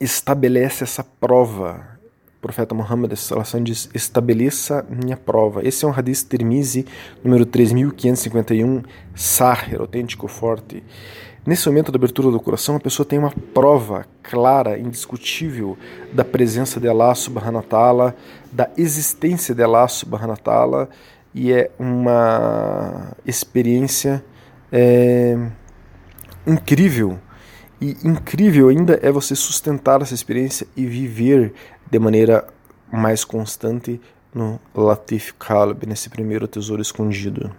estabelece 0.00 0.82
essa 0.82 1.04
prova, 1.04 1.98
o 2.38 2.40
profeta 2.40 2.74
Muhammad 2.74 3.12
diz: 3.62 3.90
estabeleça 3.94 4.84
minha 4.88 5.16
prova. 5.16 5.62
Esse 5.62 5.84
é 5.84 5.88
um 5.88 5.92
hadith 5.92 6.26
Tirmizi, 6.26 6.86
número 7.22 7.44
3551, 7.44 8.82
Sahir, 9.14 9.78
autêntico, 9.80 10.26
forte. 10.26 10.82
Nesse 11.46 11.68
momento 11.68 11.90
da 11.92 11.96
abertura 11.96 12.30
do 12.30 12.40
coração, 12.40 12.76
a 12.76 12.80
pessoa 12.80 13.06
tem 13.06 13.18
uma 13.18 13.30
prova 13.54 14.06
clara, 14.22 14.78
indiscutível, 14.78 15.76
da 16.12 16.24
presença 16.24 16.78
de 16.78 16.88
Allah 16.88 17.14
subhanahu 17.14 17.56
wa 17.56 17.62
ta'ala, 17.62 18.16
da 18.52 18.70
existência 18.76 19.54
de 19.54 19.62
Allah 19.62 19.88
subhanahu 19.88 20.30
wa 20.30 20.36
ta'ala, 20.36 20.88
e 21.34 21.52
é 21.52 21.70
uma 21.78 23.12
experiência 23.26 24.22
é, 24.70 25.36
incrível. 26.46 27.18
E 27.80 27.96
incrível 28.04 28.68
ainda 28.68 28.98
é 29.02 29.10
você 29.10 29.34
sustentar 29.34 30.02
essa 30.02 30.14
experiência 30.14 30.66
e 30.76 30.84
viver 30.84 31.54
de 31.90 31.98
maneira 31.98 32.46
mais 32.92 33.24
constante 33.24 34.00
no 34.34 34.60
Latif 34.74 35.32
Kalb, 35.38 35.86
nesse 35.86 36.10
primeiro 36.10 36.46
tesouro 36.46 36.82
escondido. 36.82 37.50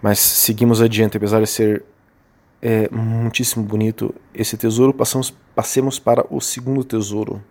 Mas 0.00 0.18
seguimos 0.18 0.80
adiante, 0.80 1.16
apesar 1.16 1.40
de 1.40 1.46
ser 1.46 1.84
é, 2.62 2.88
muitíssimo 2.90 3.64
bonito 3.64 4.14
esse 4.34 4.56
tesouro, 4.56 4.94
passamos, 4.94 5.30
passemos 5.54 5.98
para 5.98 6.24
o 6.30 6.40
segundo 6.40 6.82
tesouro, 6.82 7.42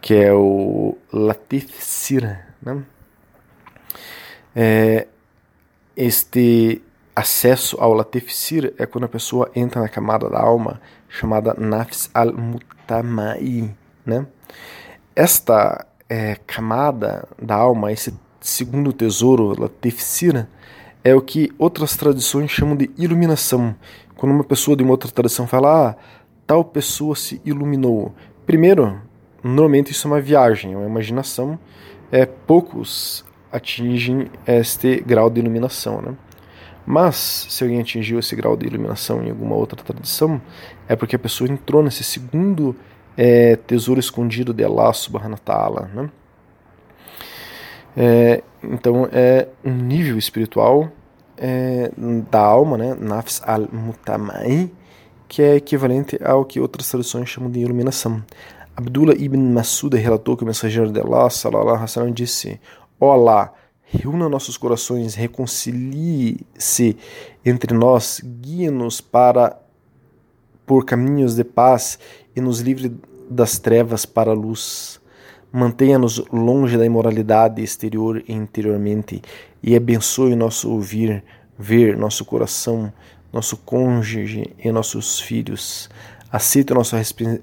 que 0.00 0.14
é 0.14 0.32
o 0.32 0.96
Latif 1.12 1.70
Sir. 1.78 2.38
Né? 2.62 2.82
É, 4.56 5.06
este 5.96 6.82
acesso 7.18 7.76
ao 7.80 7.92
Latif 7.92 8.32
Sir 8.32 8.72
é 8.78 8.86
quando 8.86 9.04
a 9.04 9.08
pessoa 9.08 9.50
entra 9.54 9.80
na 9.80 9.88
camada 9.88 10.30
da 10.30 10.40
alma 10.40 10.80
chamada 11.08 11.52
Nafs 11.58 12.08
al-Mutamai, 12.14 13.74
né? 14.06 14.24
Esta 15.16 15.84
é, 16.08 16.36
camada 16.46 17.26
da 17.40 17.56
alma, 17.56 17.90
esse 17.90 18.14
segundo 18.40 18.92
tesouro, 18.92 19.60
Latifsira, 19.60 20.48
é 21.02 21.12
o 21.12 21.20
que 21.20 21.50
outras 21.58 21.96
tradições 21.96 22.52
chamam 22.52 22.76
de 22.76 22.88
iluminação. 22.96 23.74
Quando 24.16 24.32
uma 24.32 24.44
pessoa 24.44 24.76
de 24.76 24.84
uma 24.84 24.92
outra 24.92 25.10
tradição 25.10 25.44
fala, 25.44 25.90
ah, 25.90 25.96
tal 26.46 26.64
pessoa 26.64 27.16
se 27.16 27.42
iluminou. 27.44 28.14
Primeiro, 28.46 29.00
normalmente 29.42 29.90
isso 29.90 30.06
é 30.06 30.10
uma 30.12 30.20
viagem, 30.20 30.72
é 30.72 30.76
uma 30.76 30.86
imaginação. 30.86 31.58
É, 32.12 32.24
poucos 32.24 33.24
atingem 33.50 34.30
este 34.46 35.00
grau 35.00 35.28
de 35.28 35.40
iluminação, 35.40 36.00
né? 36.00 36.14
Mas, 36.90 37.46
se 37.50 37.62
alguém 37.62 37.82
atingiu 37.82 38.18
esse 38.18 38.34
grau 38.34 38.56
de 38.56 38.66
iluminação 38.66 39.22
em 39.22 39.28
alguma 39.28 39.54
outra 39.54 39.76
tradição, 39.84 40.40
é 40.88 40.96
porque 40.96 41.16
a 41.16 41.18
pessoa 41.18 41.46
entrou 41.46 41.82
nesse 41.82 42.02
segundo 42.02 42.74
é, 43.14 43.56
tesouro 43.56 44.00
escondido 44.00 44.54
de 44.54 44.64
Allah 44.64 44.94
subhanahu 44.94 45.38
wa. 45.46 45.82
Né? 45.94 46.10
É, 47.94 48.42
então 48.62 49.06
é 49.12 49.48
um 49.62 49.74
nível 49.74 50.16
espiritual 50.16 50.90
é, 51.36 51.90
da 52.30 52.40
alma, 52.40 52.78
né? 52.78 52.96
Nafs 52.98 53.42
al-Mutamai, 53.44 54.70
que 55.28 55.42
é 55.42 55.56
equivalente 55.56 56.18
ao 56.24 56.42
que 56.46 56.58
outras 56.58 56.88
traduções 56.88 57.28
chamam 57.28 57.50
de 57.50 57.60
iluminação. 57.60 58.24
Abdullah 58.74 59.14
ibn 59.14 59.52
Masud 59.52 59.94
relatou 59.94 60.38
que 60.38 60.42
o 60.42 60.46
mensageiro 60.46 60.90
de 60.90 61.00
Allah, 61.00 61.28
sallallahu 61.28 61.68
alaihi 61.68 61.82
wasallam, 61.82 62.12
disse: 62.12 62.58
Ó 62.98 63.14
oh 63.14 63.50
reúna 63.90 64.28
nossos 64.28 64.56
corações, 64.56 65.14
reconcilie-se 65.14 66.96
entre 67.44 67.74
nós, 67.74 68.20
guie-nos 68.22 69.00
para 69.00 69.58
por 70.66 70.84
caminhos 70.84 71.34
de 71.34 71.44
paz 71.44 71.98
e 72.36 72.40
nos 72.40 72.60
livre 72.60 72.94
das 73.30 73.58
trevas 73.58 74.04
para 74.04 74.30
a 74.30 74.34
luz. 74.34 75.00
Mantenha-nos 75.50 76.22
longe 76.30 76.76
da 76.76 76.84
imoralidade 76.84 77.62
exterior 77.62 78.22
e 78.28 78.34
interiormente 78.34 79.22
e 79.62 79.74
abençoe 79.74 80.36
nosso 80.36 80.70
ouvir, 80.70 81.24
ver, 81.58 81.96
nosso 81.96 82.24
coração, 82.26 82.92
nosso 83.32 83.56
cônjuge 83.56 84.54
e 84.62 84.70
nossos 84.70 85.18
filhos. 85.18 85.88
Aceite 86.30 86.72
o 86.72 86.74
nosso 86.74 86.94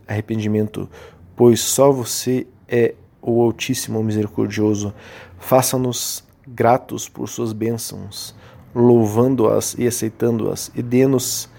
arrependimento, 0.08 0.88
pois 1.36 1.60
só 1.60 1.92
você 1.92 2.46
é 2.68 2.94
o 3.20 3.42
Altíssimo 3.42 4.04
Misericordioso. 4.04 4.94
Faça-nos 5.40 6.25
gratos 6.48 7.10
por 7.10 7.28
suas 7.28 7.54
bênçãos, 7.54 8.36
louvando-as 8.74 9.76
e 9.78 9.88
aceitando-as, 9.88 10.72
e 10.76 10.82
dê-nos 10.82 11.50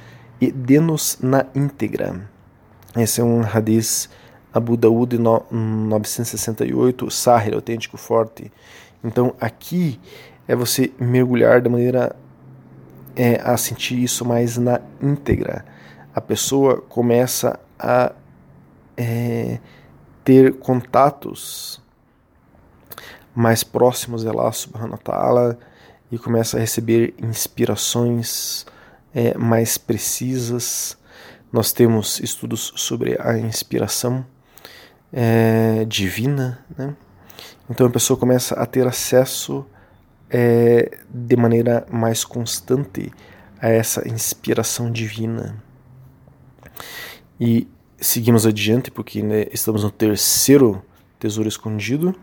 e 0.40 0.52
dê-nos 0.52 1.18
na 1.20 1.46
íntegra. 1.54 2.28
Esse 2.94 3.20
é 3.20 3.24
um 3.24 3.40
hadith 3.42 4.08
Abu 4.52 4.76
Daud 4.76 5.18
968, 5.18 7.10
Sahir, 7.10 7.54
autêntico, 7.54 7.96
forte. 7.96 8.52
Então 9.02 9.34
aqui 9.40 10.00
é 10.48 10.56
você 10.56 10.92
mergulhar 10.98 11.60
da 11.60 11.68
maneira 11.68 12.16
é, 13.14 13.40
a 13.42 13.56
sentir 13.56 14.02
isso 14.02 14.24
mais 14.24 14.56
na 14.56 14.80
íntegra. 15.02 15.64
A 16.14 16.20
pessoa 16.20 16.80
começa 16.80 17.58
a 17.78 18.12
é, 18.96 19.58
ter 20.24 20.54
contatos 20.54 21.82
mais 23.36 23.62
próximos 23.62 24.22
de 24.22 24.28
Allah 24.28 24.50
subhanahu 24.50 24.92
wa 24.92 24.98
ta'ala 24.98 25.58
e 26.10 26.18
começa 26.18 26.56
a 26.56 26.60
receber 26.60 27.14
inspirações 27.22 28.64
é, 29.14 29.36
mais 29.36 29.76
precisas. 29.76 30.96
Nós 31.52 31.70
temos 31.70 32.18
estudos 32.18 32.72
sobre 32.76 33.14
a 33.20 33.36
inspiração 33.38 34.24
é, 35.12 35.84
divina, 35.84 36.64
né? 36.76 36.96
Então 37.68 37.86
a 37.86 37.90
pessoa 37.90 38.18
começa 38.18 38.54
a 38.54 38.64
ter 38.64 38.86
acesso 38.86 39.66
é, 40.30 40.98
de 41.10 41.36
maneira 41.36 41.86
mais 41.90 42.24
constante 42.24 43.12
a 43.60 43.68
essa 43.68 44.08
inspiração 44.08 44.90
divina. 44.90 45.62
E 47.38 47.68
seguimos 48.00 48.46
adiante 48.46 48.90
porque 48.90 49.22
né, 49.22 49.46
estamos 49.52 49.84
no 49.84 49.90
terceiro 49.90 50.82
tesouro 51.18 51.48
escondido. 51.48 52.14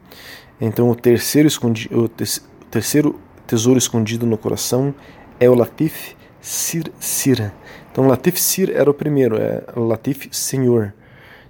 Então 0.59 0.89
o 0.89 0.95
terceiro, 0.95 1.47
escondi 1.47 1.89
o, 1.91 2.07
te 2.07 2.23
o 2.23 2.65
terceiro 2.71 3.19
tesouro 3.45 3.77
escondido 3.77 4.25
no 4.25 4.37
coração 4.37 4.93
é 5.39 5.49
o 5.49 5.55
Latif 5.55 6.15
Sir 6.41 6.91
Sira. 6.99 7.53
Então 7.91 8.07
Latif 8.07 8.39
Sir 8.39 8.71
era 8.73 8.89
o 8.89 8.93
primeiro, 8.93 9.37
é 9.37 9.63
Latif 9.75 10.27
Senhor. 10.31 10.93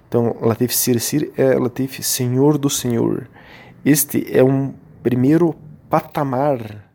Então 0.08 0.36
Latif 0.40 0.74
Sir 0.74 1.00
Sir 1.00 1.32
é 1.36 1.54
Latif 1.54 2.02
Senhor 2.02 2.58
do 2.58 2.70
Senhor. 2.70 3.28
Este 3.84 4.26
é 4.30 4.42
um 4.42 4.74
primeiro 5.02 5.54
patamar 5.88 6.90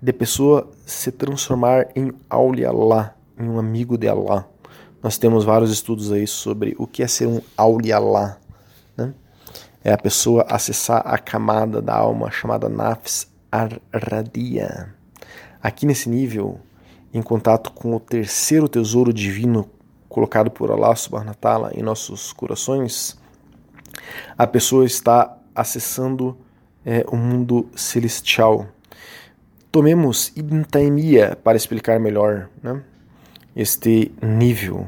de 0.00 0.12
pessoa 0.12 0.70
se 0.84 1.12
transformar 1.12 1.88
em 1.94 2.12
Aulia 2.28 2.70
Allah, 2.70 3.14
em 3.38 3.48
um 3.48 3.58
amigo 3.58 3.96
de 3.96 4.08
Allah. 4.08 4.48
Nós 5.02 5.18
temos 5.18 5.44
vários 5.44 5.70
estudos 5.70 6.10
aí 6.10 6.26
sobre 6.26 6.74
o 6.78 6.86
que 6.86 7.02
é 7.02 7.06
ser 7.06 7.26
um 7.26 7.40
Aulia 7.56 7.96
Allah. 7.96 8.38
Né? 8.96 9.12
É 9.84 9.92
a 9.92 9.98
pessoa 9.98 10.46
acessar 10.48 11.02
a 11.04 11.18
camada 11.18 11.82
da 11.82 11.94
alma 11.94 12.30
chamada 12.30 12.68
Nafs 12.68 13.26
Ar-Radia. 13.50 14.94
Aqui 15.60 15.86
nesse 15.86 16.08
nível, 16.08 16.60
em 17.12 17.20
contato 17.20 17.72
com 17.72 17.94
o 17.94 18.00
terceiro 18.00 18.68
tesouro 18.68 19.12
divino 19.12 19.68
colocado 20.08 20.50
por 20.50 20.70
Allah 20.70 20.94
subhanahu 20.94 21.28
wa 21.30 21.34
ta'ala 21.34 21.72
em 21.74 21.82
nossos 21.82 22.32
corações, 22.32 23.18
a 24.38 24.46
pessoa 24.46 24.84
está 24.84 25.36
acessando 25.54 26.36
é, 26.84 27.04
o 27.08 27.16
mundo 27.16 27.68
celestial. 27.74 28.66
Tomemos 29.70 30.32
Ibn 30.36 30.62
Taymiyyah 30.62 31.36
para 31.36 31.56
explicar 31.56 31.98
melhor 31.98 32.48
né, 32.62 32.82
este 33.56 34.12
nível. 34.22 34.86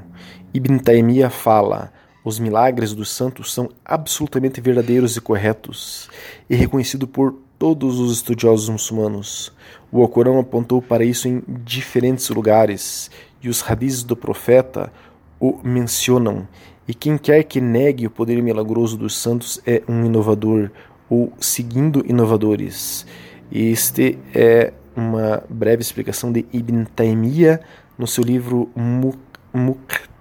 Ibn 0.53 0.79
Taymiyyah 0.79 1.31
fala: 1.31 1.93
os 2.25 2.39
milagres 2.39 2.95
dos 2.95 3.11
santos 3.11 3.53
são 3.53 3.69
absolutamente 3.85 4.61
verdadeiros 4.61 5.15
e 5.15 5.21
corretos, 5.21 6.09
e 6.49 6.57
reconhecido 6.57 7.07
por 7.07 7.35
todos 7.59 8.01
os 8.01 8.13
estudiosos 8.13 8.69
muçulmanos. 8.71 9.53
O 9.93 10.01
Alcorão 10.01 10.39
apontou 10.39 10.81
para 10.81 11.05
isso 11.05 11.29
em 11.29 11.43
diferentes 11.47 12.31
lugares, 12.31 13.11
e 13.43 13.49
os 13.51 13.63
hadizes 13.63 14.03
do 14.03 14.17
profeta 14.17 14.91
o 15.39 15.61
mencionam. 15.63 16.49
E 16.89 16.95
quem 16.95 17.19
quer 17.19 17.43
que 17.43 17.61
negue 17.61 18.07
o 18.07 18.11
poder 18.11 18.43
milagroso 18.43 18.97
dos 18.97 19.17
santos 19.17 19.61
é 19.67 19.83
um 19.87 20.05
inovador, 20.07 20.71
ou 21.11 21.31
seguindo 21.39 22.03
inovadores. 22.09 23.07
Este 23.53 24.19
é 24.35 24.73
uma 24.97 25.43
breve 25.49 25.83
explicação 25.83 26.33
de 26.33 26.47
Ibn 26.53 26.85
Taymiyyah 26.97 27.61
no 27.99 28.07
seu 28.07 28.25
livro 28.25 28.71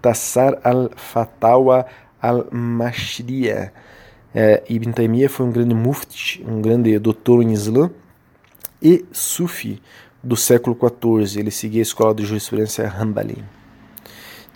Muqtasar 0.04 0.60
al-Fatawa 0.64 1.86
al-Mashriya. 2.22 3.72
É, 4.36 4.64
Ibn 4.68 4.92
Taymiyyah 4.92 5.30
foi 5.30 5.46
um 5.46 5.52
grande 5.52 5.74
mufti, 5.74 6.44
um 6.46 6.62
grande 6.62 6.98
doutor 7.00 7.42
em 7.42 7.54
Islã 7.54 7.90
e 8.82 9.06
sufi 9.14 9.82
do 10.22 10.36
século 10.36 10.78
XIV. 10.78 11.40
Ele 11.40 11.52
seguia 11.52 11.82
a 11.82 11.84
escola 11.84 12.14
de 12.14 12.26
jurisprudência 12.26 12.88
Hanbali. 12.88 13.44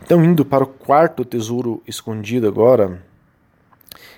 Então, 0.04 0.24
indo 0.24 0.44
para 0.44 0.64
o 0.64 0.68
quarto 0.68 1.24
tesouro 1.24 1.82
escondido 1.88 2.48
agora, 2.48 3.02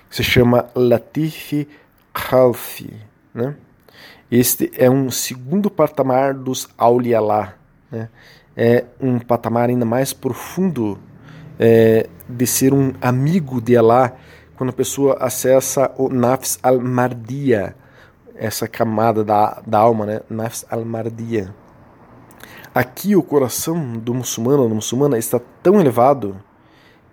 que 0.08 0.16
se 0.16 0.24
chama 0.24 0.68
Latifi 0.74 1.68
Khalfi. 2.12 2.92
Né? 3.32 3.54
Este 4.30 4.70
é 4.76 4.90
um 4.90 5.10
segundo 5.10 5.70
patamar 5.70 6.34
dos 6.34 6.68
Aulialá. 6.76 7.54
Né? 7.90 8.08
É 8.56 8.84
um 9.00 9.18
patamar 9.18 9.68
ainda 9.68 9.84
mais 9.84 10.12
profundo 10.12 10.98
é, 11.62 12.08
de 12.26 12.46
ser 12.46 12.72
um 12.72 12.94
amigo 13.02 13.60
de 13.60 13.76
Allah 13.76 14.16
quando 14.56 14.70
a 14.70 14.72
pessoa 14.72 15.18
acessa 15.20 15.92
o 15.98 16.08
Nafs 16.08 16.58
al-Mardia, 16.62 17.76
essa 18.34 18.66
camada 18.66 19.22
da, 19.22 19.62
da 19.66 19.78
alma, 19.78 20.06
né? 20.06 20.20
Nafs 20.30 20.64
al-Mardia. 20.70 21.54
Aqui 22.74 23.14
o 23.14 23.22
coração 23.22 23.92
do 23.98 24.14
muçulmano 24.14 24.62
ou 24.62 24.68
da 24.70 24.74
muçulmana 24.74 25.18
está 25.18 25.38
tão 25.62 25.78
elevado 25.78 26.42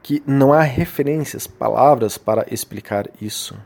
que 0.01 0.23
não 0.25 0.53
há 0.53 0.61
referências, 0.61 1.45
palavras 1.45 2.17
para 2.17 2.45
explicar 2.49 3.09
isso. 3.19 3.57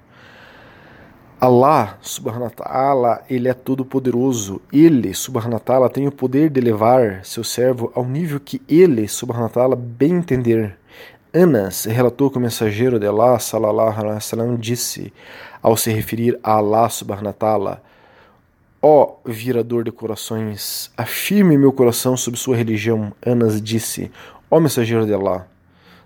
Allah, 1.44 1.98
subhanahu 2.04 2.52
ta'ala, 2.52 3.24
ele 3.28 3.50
é 3.50 3.54
todo 3.56 3.84
poderoso. 3.84 4.62
Ele, 4.72 5.12
subhanahu 5.12 5.60
ta'ala, 5.60 5.90
tem 5.90 6.08
o 6.08 6.12
poder 6.12 6.52
de 6.52 6.62
levar 6.62 7.26
seu 7.26 7.44
servo 7.44 7.92
ao 7.96 8.06
nível 8.06 8.40
que 8.40 8.62
ele, 8.70 9.08
subhanahu 9.08 9.50
ta'ala, 9.50 9.76
bem 9.76 10.18
entender. 10.18 10.78
Anas 11.34 11.86
relatou 11.86 12.30
que 12.30 12.38
o 12.38 12.42
mensageiro 12.42 13.00
de 13.00 13.08
Allah, 13.08 13.40
salallahu 13.40 14.00
alaihi 14.00 14.14
wasallam, 14.14 14.56
disse, 14.56 15.12
ao 15.64 15.76
se 15.76 15.92
referir 15.92 16.40
a 16.44 16.52
Allah, 16.54 16.88
subhanahu 16.90 17.34
ta'ala, 17.34 17.82
Ó 18.84 19.04
oh, 19.04 19.30
virador 19.30 19.84
de 19.84 19.92
corações, 19.92 20.92
afirme 20.96 21.56
meu 21.56 21.72
coração 21.72 22.18
sobre 22.18 22.40
sua 22.40 22.56
religião. 22.56 23.14
Anas 23.24 23.60
disse, 23.60 24.12
ó 24.50 24.58
oh, 24.58 24.60
mensageiro 24.60 25.08
de 25.08 25.14
Allah, 25.14 25.48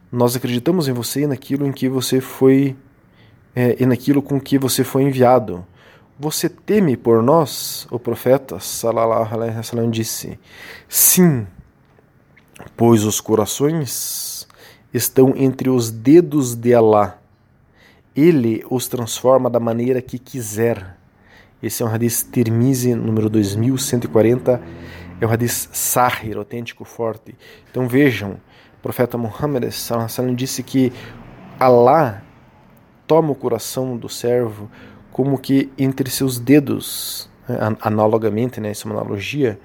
nós 0.09 0.35
acreditamos 0.35 0.87
em 0.87 0.93
você 0.93 1.21
e 1.21 1.27
naquilo 1.27 1.65
em 1.65 1.71
que 1.73 1.89
você 1.89 2.19
foi 2.21 2.75
é, 3.55 3.77
e 3.79 3.85
naquilo 3.85 4.21
com 4.21 4.39
que 4.39 4.57
você 4.57 4.83
foi 4.83 5.03
enviado. 5.03 5.65
Você 6.19 6.49
teme 6.49 6.97
por 6.97 7.23
nós? 7.23 7.87
O 7.89 7.97
profeta 7.97 8.59
sallallahu 8.59 9.33
alaihi 9.33 9.89
disse: 9.89 10.37
Sim, 10.89 11.47
pois 12.75 13.03
os 13.03 13.21
corações 13.21 14.47
estão 14.93 15.33
entre 15.35 15.69
os 15.69 15.89
dedos 15.89 16.55
de 16.55 16.73
Allah. 16.73 17.19
Ele 18.15 18.63
os 18.69 18.87
transforma 18.87 19.49
da 19.49 19.59
maneira 19.59 20.01
que 20.01 20.17
quiser. 20.17 20.97
Esse 21.61 21.83
é 21.83 21.85
um 21.85 21.89
hadith 21.93 22.29
Tirmizi, 22.31 22.95
número 22.95 23.29
2140. 23.29 24.61
É 25.19 25.25
um 25.25 25.29
hadith 25.29 25.69
Sahir, 25.73 26.37
autêntico, 26.37 26.85
forte. 26.85 27.35
Então 27.69 27.87
vejam, 27.87 28.31
o 28.77 28.81
profeta 28.81 29.17
Muhammad 29.17 29.69
sallallahu 29.71 30.11
alaihi 30.17 30.35
disse 30.35 30.63
que 30.63 30.93
Allah 31.59 32.24
toma 33.07 33.31
o 33.31 33.35
coração 33.35 33.97
do 33.97 34.09
servo 34.09 34.69
como 35.11 35.37
que 35.37 35.71
entre 35.77 36.09
seus 36.09 36.37
dedos, 36.37 37.29
né, 37.47 37.57
analogamente, 37.81 38.59
né, 38.59 38.71
isso 38.71 38.87
é 38.87 38.91
uma 38.91 38.99
analogia, 38.99 39.59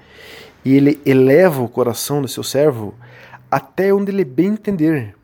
e 0.63 0.73
ele 0.75 1.01
eleva 1.05 1.61
o 1.61 1.67
coração 1.67 2.21
do 2.21 2.27
seu 2.27 2.43
servo 2.43 2.93
até 3.49 3.93
onde 3.93 4.11
ele 4.11 4.23
bem 4.23 4.47
entender. 4.47 5.15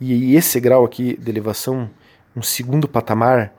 E 0.00 0.34
esse 0.34 0.58
grau 0.60 0.84
aqui 0.84 1.16
de 1.16 1.30
elevação, 1.30 1.90
um 2.34 2.42
segundo 2.42 2.88
patamar 2.88 3.52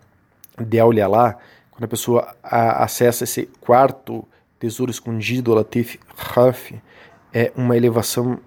de 0.60 0.80
Aulialá, 0.80 1.38
quando 1.72 1.84
a 1.84 1.88
pessoa 1.88 2.36
acessa 2.42 3.24
esse 3.24 3.48
quarto 3.62 4.28
tesouro 4.60 4.90
escondido, 4.90 5.54
Latif 5.54 6.00
Khaf, 6.34 6.82
é 7.32 7.52
uma 7.56 7.78
elevação 7.78 8.40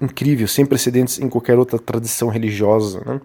incrível, 0.00 0.46
sem 0.46 0.66
precedentes 0.66 1.18
em 1.18 1.28
qualquer 1.28 1.58
outra 1.58 1.78
tradição 1.78 2.28
religiosa. 2.28 3.02
Né? 3.06 3.20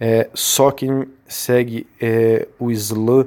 É, 0.00 0.28
só 0.32 0.70
quem 0.70 1.08
segue 1.26 1.86
é, 2.00 2.46
o 2.58 2.70
Islã 2.70 3.26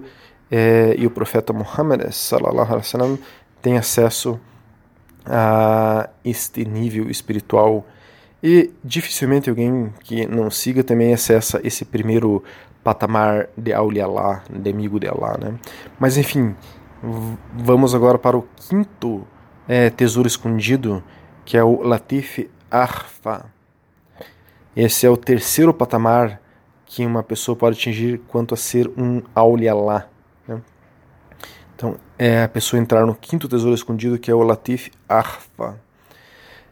é, 0.49 0.95
e 0.97 1.05
o 1.05 1.11
profeta 1.11 1.51
Muhammad 1.51 2.01
wasallam 2.03 3.17
tem 3.61 3.77
acesso 3.77 4.39
a 5.25 6.09
este 6.23 6.65
nível 6.65 7.09
espiritual 7.09 7.85
e 8.41 8.71
dificilmente 8.83 9.49
alguém 9.49 9.93
que 10.01 10.25
não 10.25 10.49
siga 10.49 10.83
também 10.83 11.13
acessa 11.13 11.61
esse 11.63 11.85
primeiro 11.85 12.43
patamar 12.83 13.47
de 13.55 13.71
Allah, 13.71 14.43
de 14.49 14.69
amigo 14.69 14.99
de 14.99 15.07
Allah, 15.07 15.37
né? 15.39 15.59
Mas 15.99 16.17
enfim, 16.17 16.55
vamos 17.53 17.93
agora 17.93 18.17
para 18.17 18.35
o 18.37 18.47
quinto 18.55 19.27
é, 19.67 19.89
tesouro 19.89 20.27
escondido, 20.27 21.03
que 21.45 21.55
é 21.55 21.63
o 21.63 21.83
Latif 21.83 22.49
Arfa. 22.69 23.45
Esse 24.75 25.05
é 25.05 25.09
o 25.09 25.17
terceiro 25.17 25.73
patamar 25.73 26.41
que 26.91 27.05
uma 27.05 27.23
pessoa 27.23 27.55
pode 27.55 27.77
atingir 27.77 28.19
quanto 28.27 28.53
a 28.53 28.57
ser 28.57 28.85
um 28.97 29.21
Aulialá. 29.33 30.09
Né? 30.45 30.61
Então, 31.73 31.95
é 32.19 32.43
a 32.43 32.49
pessoa 32.49 32.81
entrar 32.81 33.05
no 33.05 33.15
quinto 33.15 33.47
tesouro 33.47 33.73
escondido, 33.73 34.19
que 34.19 34.29
é 34.29 34.35
o 34.35 34.43
Latif 34.43 34.89
Arfa. 35.07 35.79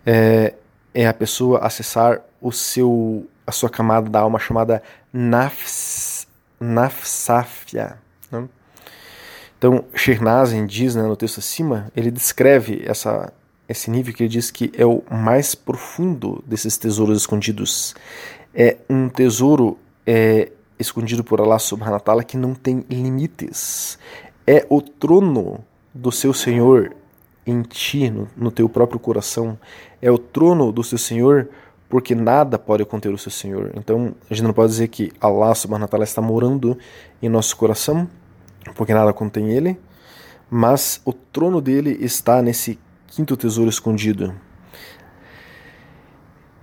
É, 0.06 0.56
é 0.94 1.08
a 1.08 1.14
pessoa 1.14 1.60
acessar 1.60 2.20
o 2.42 2.52
seu, 2.52 3.30
a 3.48 3.54
sua 3.54 3.70
camada 3.70 4.10
da 4.10 4.20
alma 4.20 4.40
chamada 4.40 4.84
Nafs, 5.14 6.28
Nafsafia. 6.60 7.98
Né? 8.30 8.50
Então, 9.58 9.86
Shernazin 9.96 10.66
diz 10.66 10.96
né, 10.96 11.04
no 11.04 11.16
texto 11.16 11.38
acima, 11.38 11.90
ele 11.96 12.12
descreve 12.12 12.84
essa, 12.86 13.32
esse 13.70 13.90
nível 13.90 14.14
que 14.14 14.24
ele 14.24 14.30
diz 14.30 14.52
que 14.52 14.70
é 14.76 14.86
o 14.86 15.02
mais 15.10 15.56
profundo 15.56 16.44
desses 16.46 16.78
tesouros 16.78 17.20
escondidos. 17.20 17.96
É 18.54 18.76
um 18.90 19.08
tesouro 19.08 19.80
é, 20.12 20.52
escondido 20.80 21.24
por 21.24 21.40
Allah 21.40 21.60
subhanahu 21.60 21.94
wa 21.94 22.00
ta'ala 22.00 22.24
que 22.24 22.36
não 22.36 22.56
tem 22.56 22.84
limites. 22.90 24.00
É 24.48 24.66
o 24.68 24.82
trono 24.82 25.64
do 25.94 26.12
seu 26.12 26.34
Senhor 26.34 26.96
em 27.46 27.62
ti, 27.62 28.10
no, 28.10 28.28
no 28.36 28.50
teu 28.50 28.68
próprio 28.68 29.00
coração. 29.00 29.56
É 30.02 30.10
o 30.10 30.18
trono 30.18 30.72
do 30.72 30.84
seu 30.84 30.98
Senhor 30.98 31.48
porque 31.88 32.16
nada 32.16 32.58
pode 32.58 32.84
conter 32.86 33.14
o 33.14 33.20
seu 33.20 33.32
Senhor. 33.32 33.72
Então, 33.76 34.16
a 34.28 34.34
gente 34.34 34.44
não 34.44 34.54
pode 34.54 34.72
dizer 34.72 34.88
que 34.88 35.12
Allah 35.22 35.54
subhanahu 35.54 35.84
wa 35.84 35.88
ta'ala 35.88 36.06
está 36.06 36.24
morando 36.24 36.76
em 37.22 37.30
nosso 37.30 37.56
coração, 37.56 38.10
porque 38.76 38.96
nada 38.96 39.14
contém 39.14 39.52
ele, 39.52 39.80
mas 40.50 41.02
o 41.06 41.14
trono 41.14 41.62
dele 41.62 41.96
está 42.02 42.42
nesse 42.42 42.80
quinto 43.08 43.38
tesouro 43.38 43.70
escondido. 43.70 44.34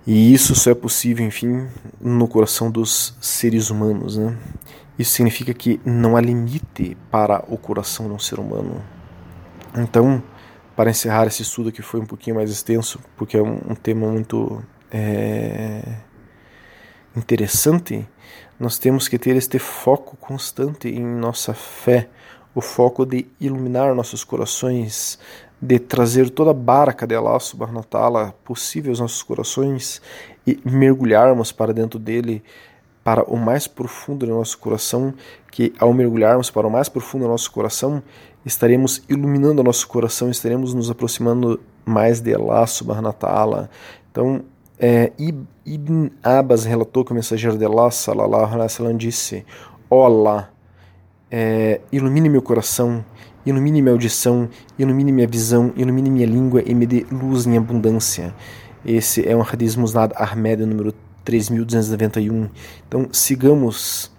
E 0.07 0.33
isso 0.33 0.55
só 0.55 0.71
é 0.71 0.73
possível, 0.73 1.27
enfim, 1.27 1.67
no 1.99 2.29
coração 2.29 2.71
dos 2.71 3.13
seres 3.19 3.69
humanos. 3.69 4.15
Né? 4.15 4.37
Isso 4.97 5.11
significa 5.11 5.53
que 5.53 5.81
não 5.83 6.15
há 6.15 6.21
limite 6.21 6.95
para 7.11 7.43
o 7.49 7.57
coração 7.57 8.07
de 8.07 8.13
um 8.13 8.19
ser 8.19 8.39
humano. 8.39 8.81
Então, 9.75 10.23
para 10.77 10.89
encerrar 10.89 11.27
esse 11.27 11.41
estudo 11.41 11.73
que 11.73 11.81
foi 11.81 11.99
um 11.99 12.05
pouquinho 12.05 12.37
mais 12.37 12.49
extenso, 12.49 13.01
porque 13.17 13.35
é 13.35 13.41
um, 13.41 13.75
tema 13.75 14.07
muito 14.09 14.63
é, 14.89 15.83
interessante, 17.13 18.07
nós 18.57 18.79
temos 18.79 19.09
que 19.09 19.19
ter 19.19 19.35
este 19.35 19.59
foco 19.59 20.15
constante 20.15 20.87
em 20.87 21.03
nossa 21.03 21.53
fé, 21.53 22.07
o 22.55 22.61
foco 22.61 23.05
de 23.05 23.27
iluminar 23.41 23.93
nossos 23.93 24.23
corações, 24.23 25.19
de 25.61 25.79
trazer 25.79 26.29
toda 26.29 26.51
a 26.51 26.53
barca 26.53 27.07
de 27.07 27.15
Allah 27.15 27.39
subhanahu 27.39 27.77
wa 27.77 27.83
ta'ala 27.83 28.35
possível 28.43 28.91
aos 28.91 28.99
nossos 28.99 29.23
corações 29.23 30.01
e 30.45 30.59
mergulharmos 30.63 31.51
para 31.51 31.73
dentro 31.73 31.99
dele 31.99 32.43
para 33.03 33.23
o 33.23 33.37
mais 33.37 33.67
profundo 33.67 34.25
do 34.25 34.33
nosso 34.33 34.57
coração, 34.57 35.13
que 35.51 35.73
ao 35.79 35.93
mergulharmos 35.93 36.51
para 36.51 36.67
o 36.67 36.69
mais 36.69 36.89
profundo 36.89 37.23
do 37.23 37.29
nosso 37.29 37.49
coração, 37.51 38.03
estaremos 38.45 39.01
iluminando 39.07 39.61
o 39.61 39.63
nosso 39.63 39.87
coração, 39.87 40.29
estaremos 40.29 40.73
nos 40.73 40.91
aproximando 40.91 41.59
mais 41.85 42.19
de 42.19 42.35
Allah 42.35 42.67
subhanahu 42.67 43.05
wa 43.05 43.13
ta'ala. 43.13 43.69
Então, 44.11 44.43
é, 44.77 45.11
Ibn 45.65 46.09
Abbas 46.21 46.65
relatou 46.65 47.03
que 47.03 47.11
o 47.11 47.15
mensageiro 47.15 47.57
de 47.57 47.65
Allah 47.65 47.89
sallallahu 47.89 48.53
alaihi 48.53 48.63
wasallam 48.63 48.97
disse: 48.97 49.45
oh 49.89 50.03
Allah, 50.03 50.49
é, 51.31 51.81
ilumine 51.91 52.29
meu 52.29 52.41
coração, 52.41 53.03
ilumine 53.49 53.81
minha 53.81 53.93
audição, 53.93 54.49
ilumine 54.77 55.11
minha 55.11 55.27
visão, 55.27 55.71
ilumine 55.75 56.09
minha 56.09 56.25
língua 56.25 56.61
e 56.65 56.75
me 56.75 56.85
dê 56.85 57.05
luz 57.09 57.47
em 57.47 57.57
abundância. 57.57 58.35
Esse 58.85 59.27
é 59.27 59.35
um 59.35 59.41
hadith 59.41 59.77
musnad 59.77 60.11
Ahmed 60.15 60.65
número 60.65 60.93
3291. 61.23 62.49
Então, 62.87 63.07
sigamos, 63.11 64.11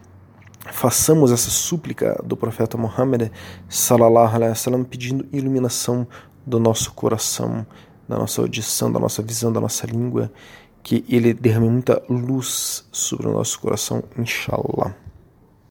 façamos 0.72 1.30
essa 1.30 1.50
súplica 1.50 2.20
do 2.24 2.36
profeta 2.36 2.78
Muhammad 2.78 3.30
sallallahu 3.68 4.34
alaihi 4.34 4.50
wasallam 4.50 4.84
pedindo 4.84 5.26
iluminação 5.30 6.06
do 6.46 6.58
nosso 6.58 6.92
coração, 6.92 7.66
da 8.08 8.16
nossa 8.16 8.40
audição, 8.40 8.90
da 8.90 8.98
nossa 8.98 9.22
visão, 9.22 9.52
da 9.52 9.60
nossa 9.60 9.86
língua, 9.86 10.32
que 10.82 11.04
ele 11.06 11.34
derrame 11.34 11.68
muita 11.68 12.02
luz 12.08 12.88
sobre 12.90 13.26
o 13.26 13.32
nosso 13.32 13.60
coração, 13.60 14.02
inshallah. 14.16 14.94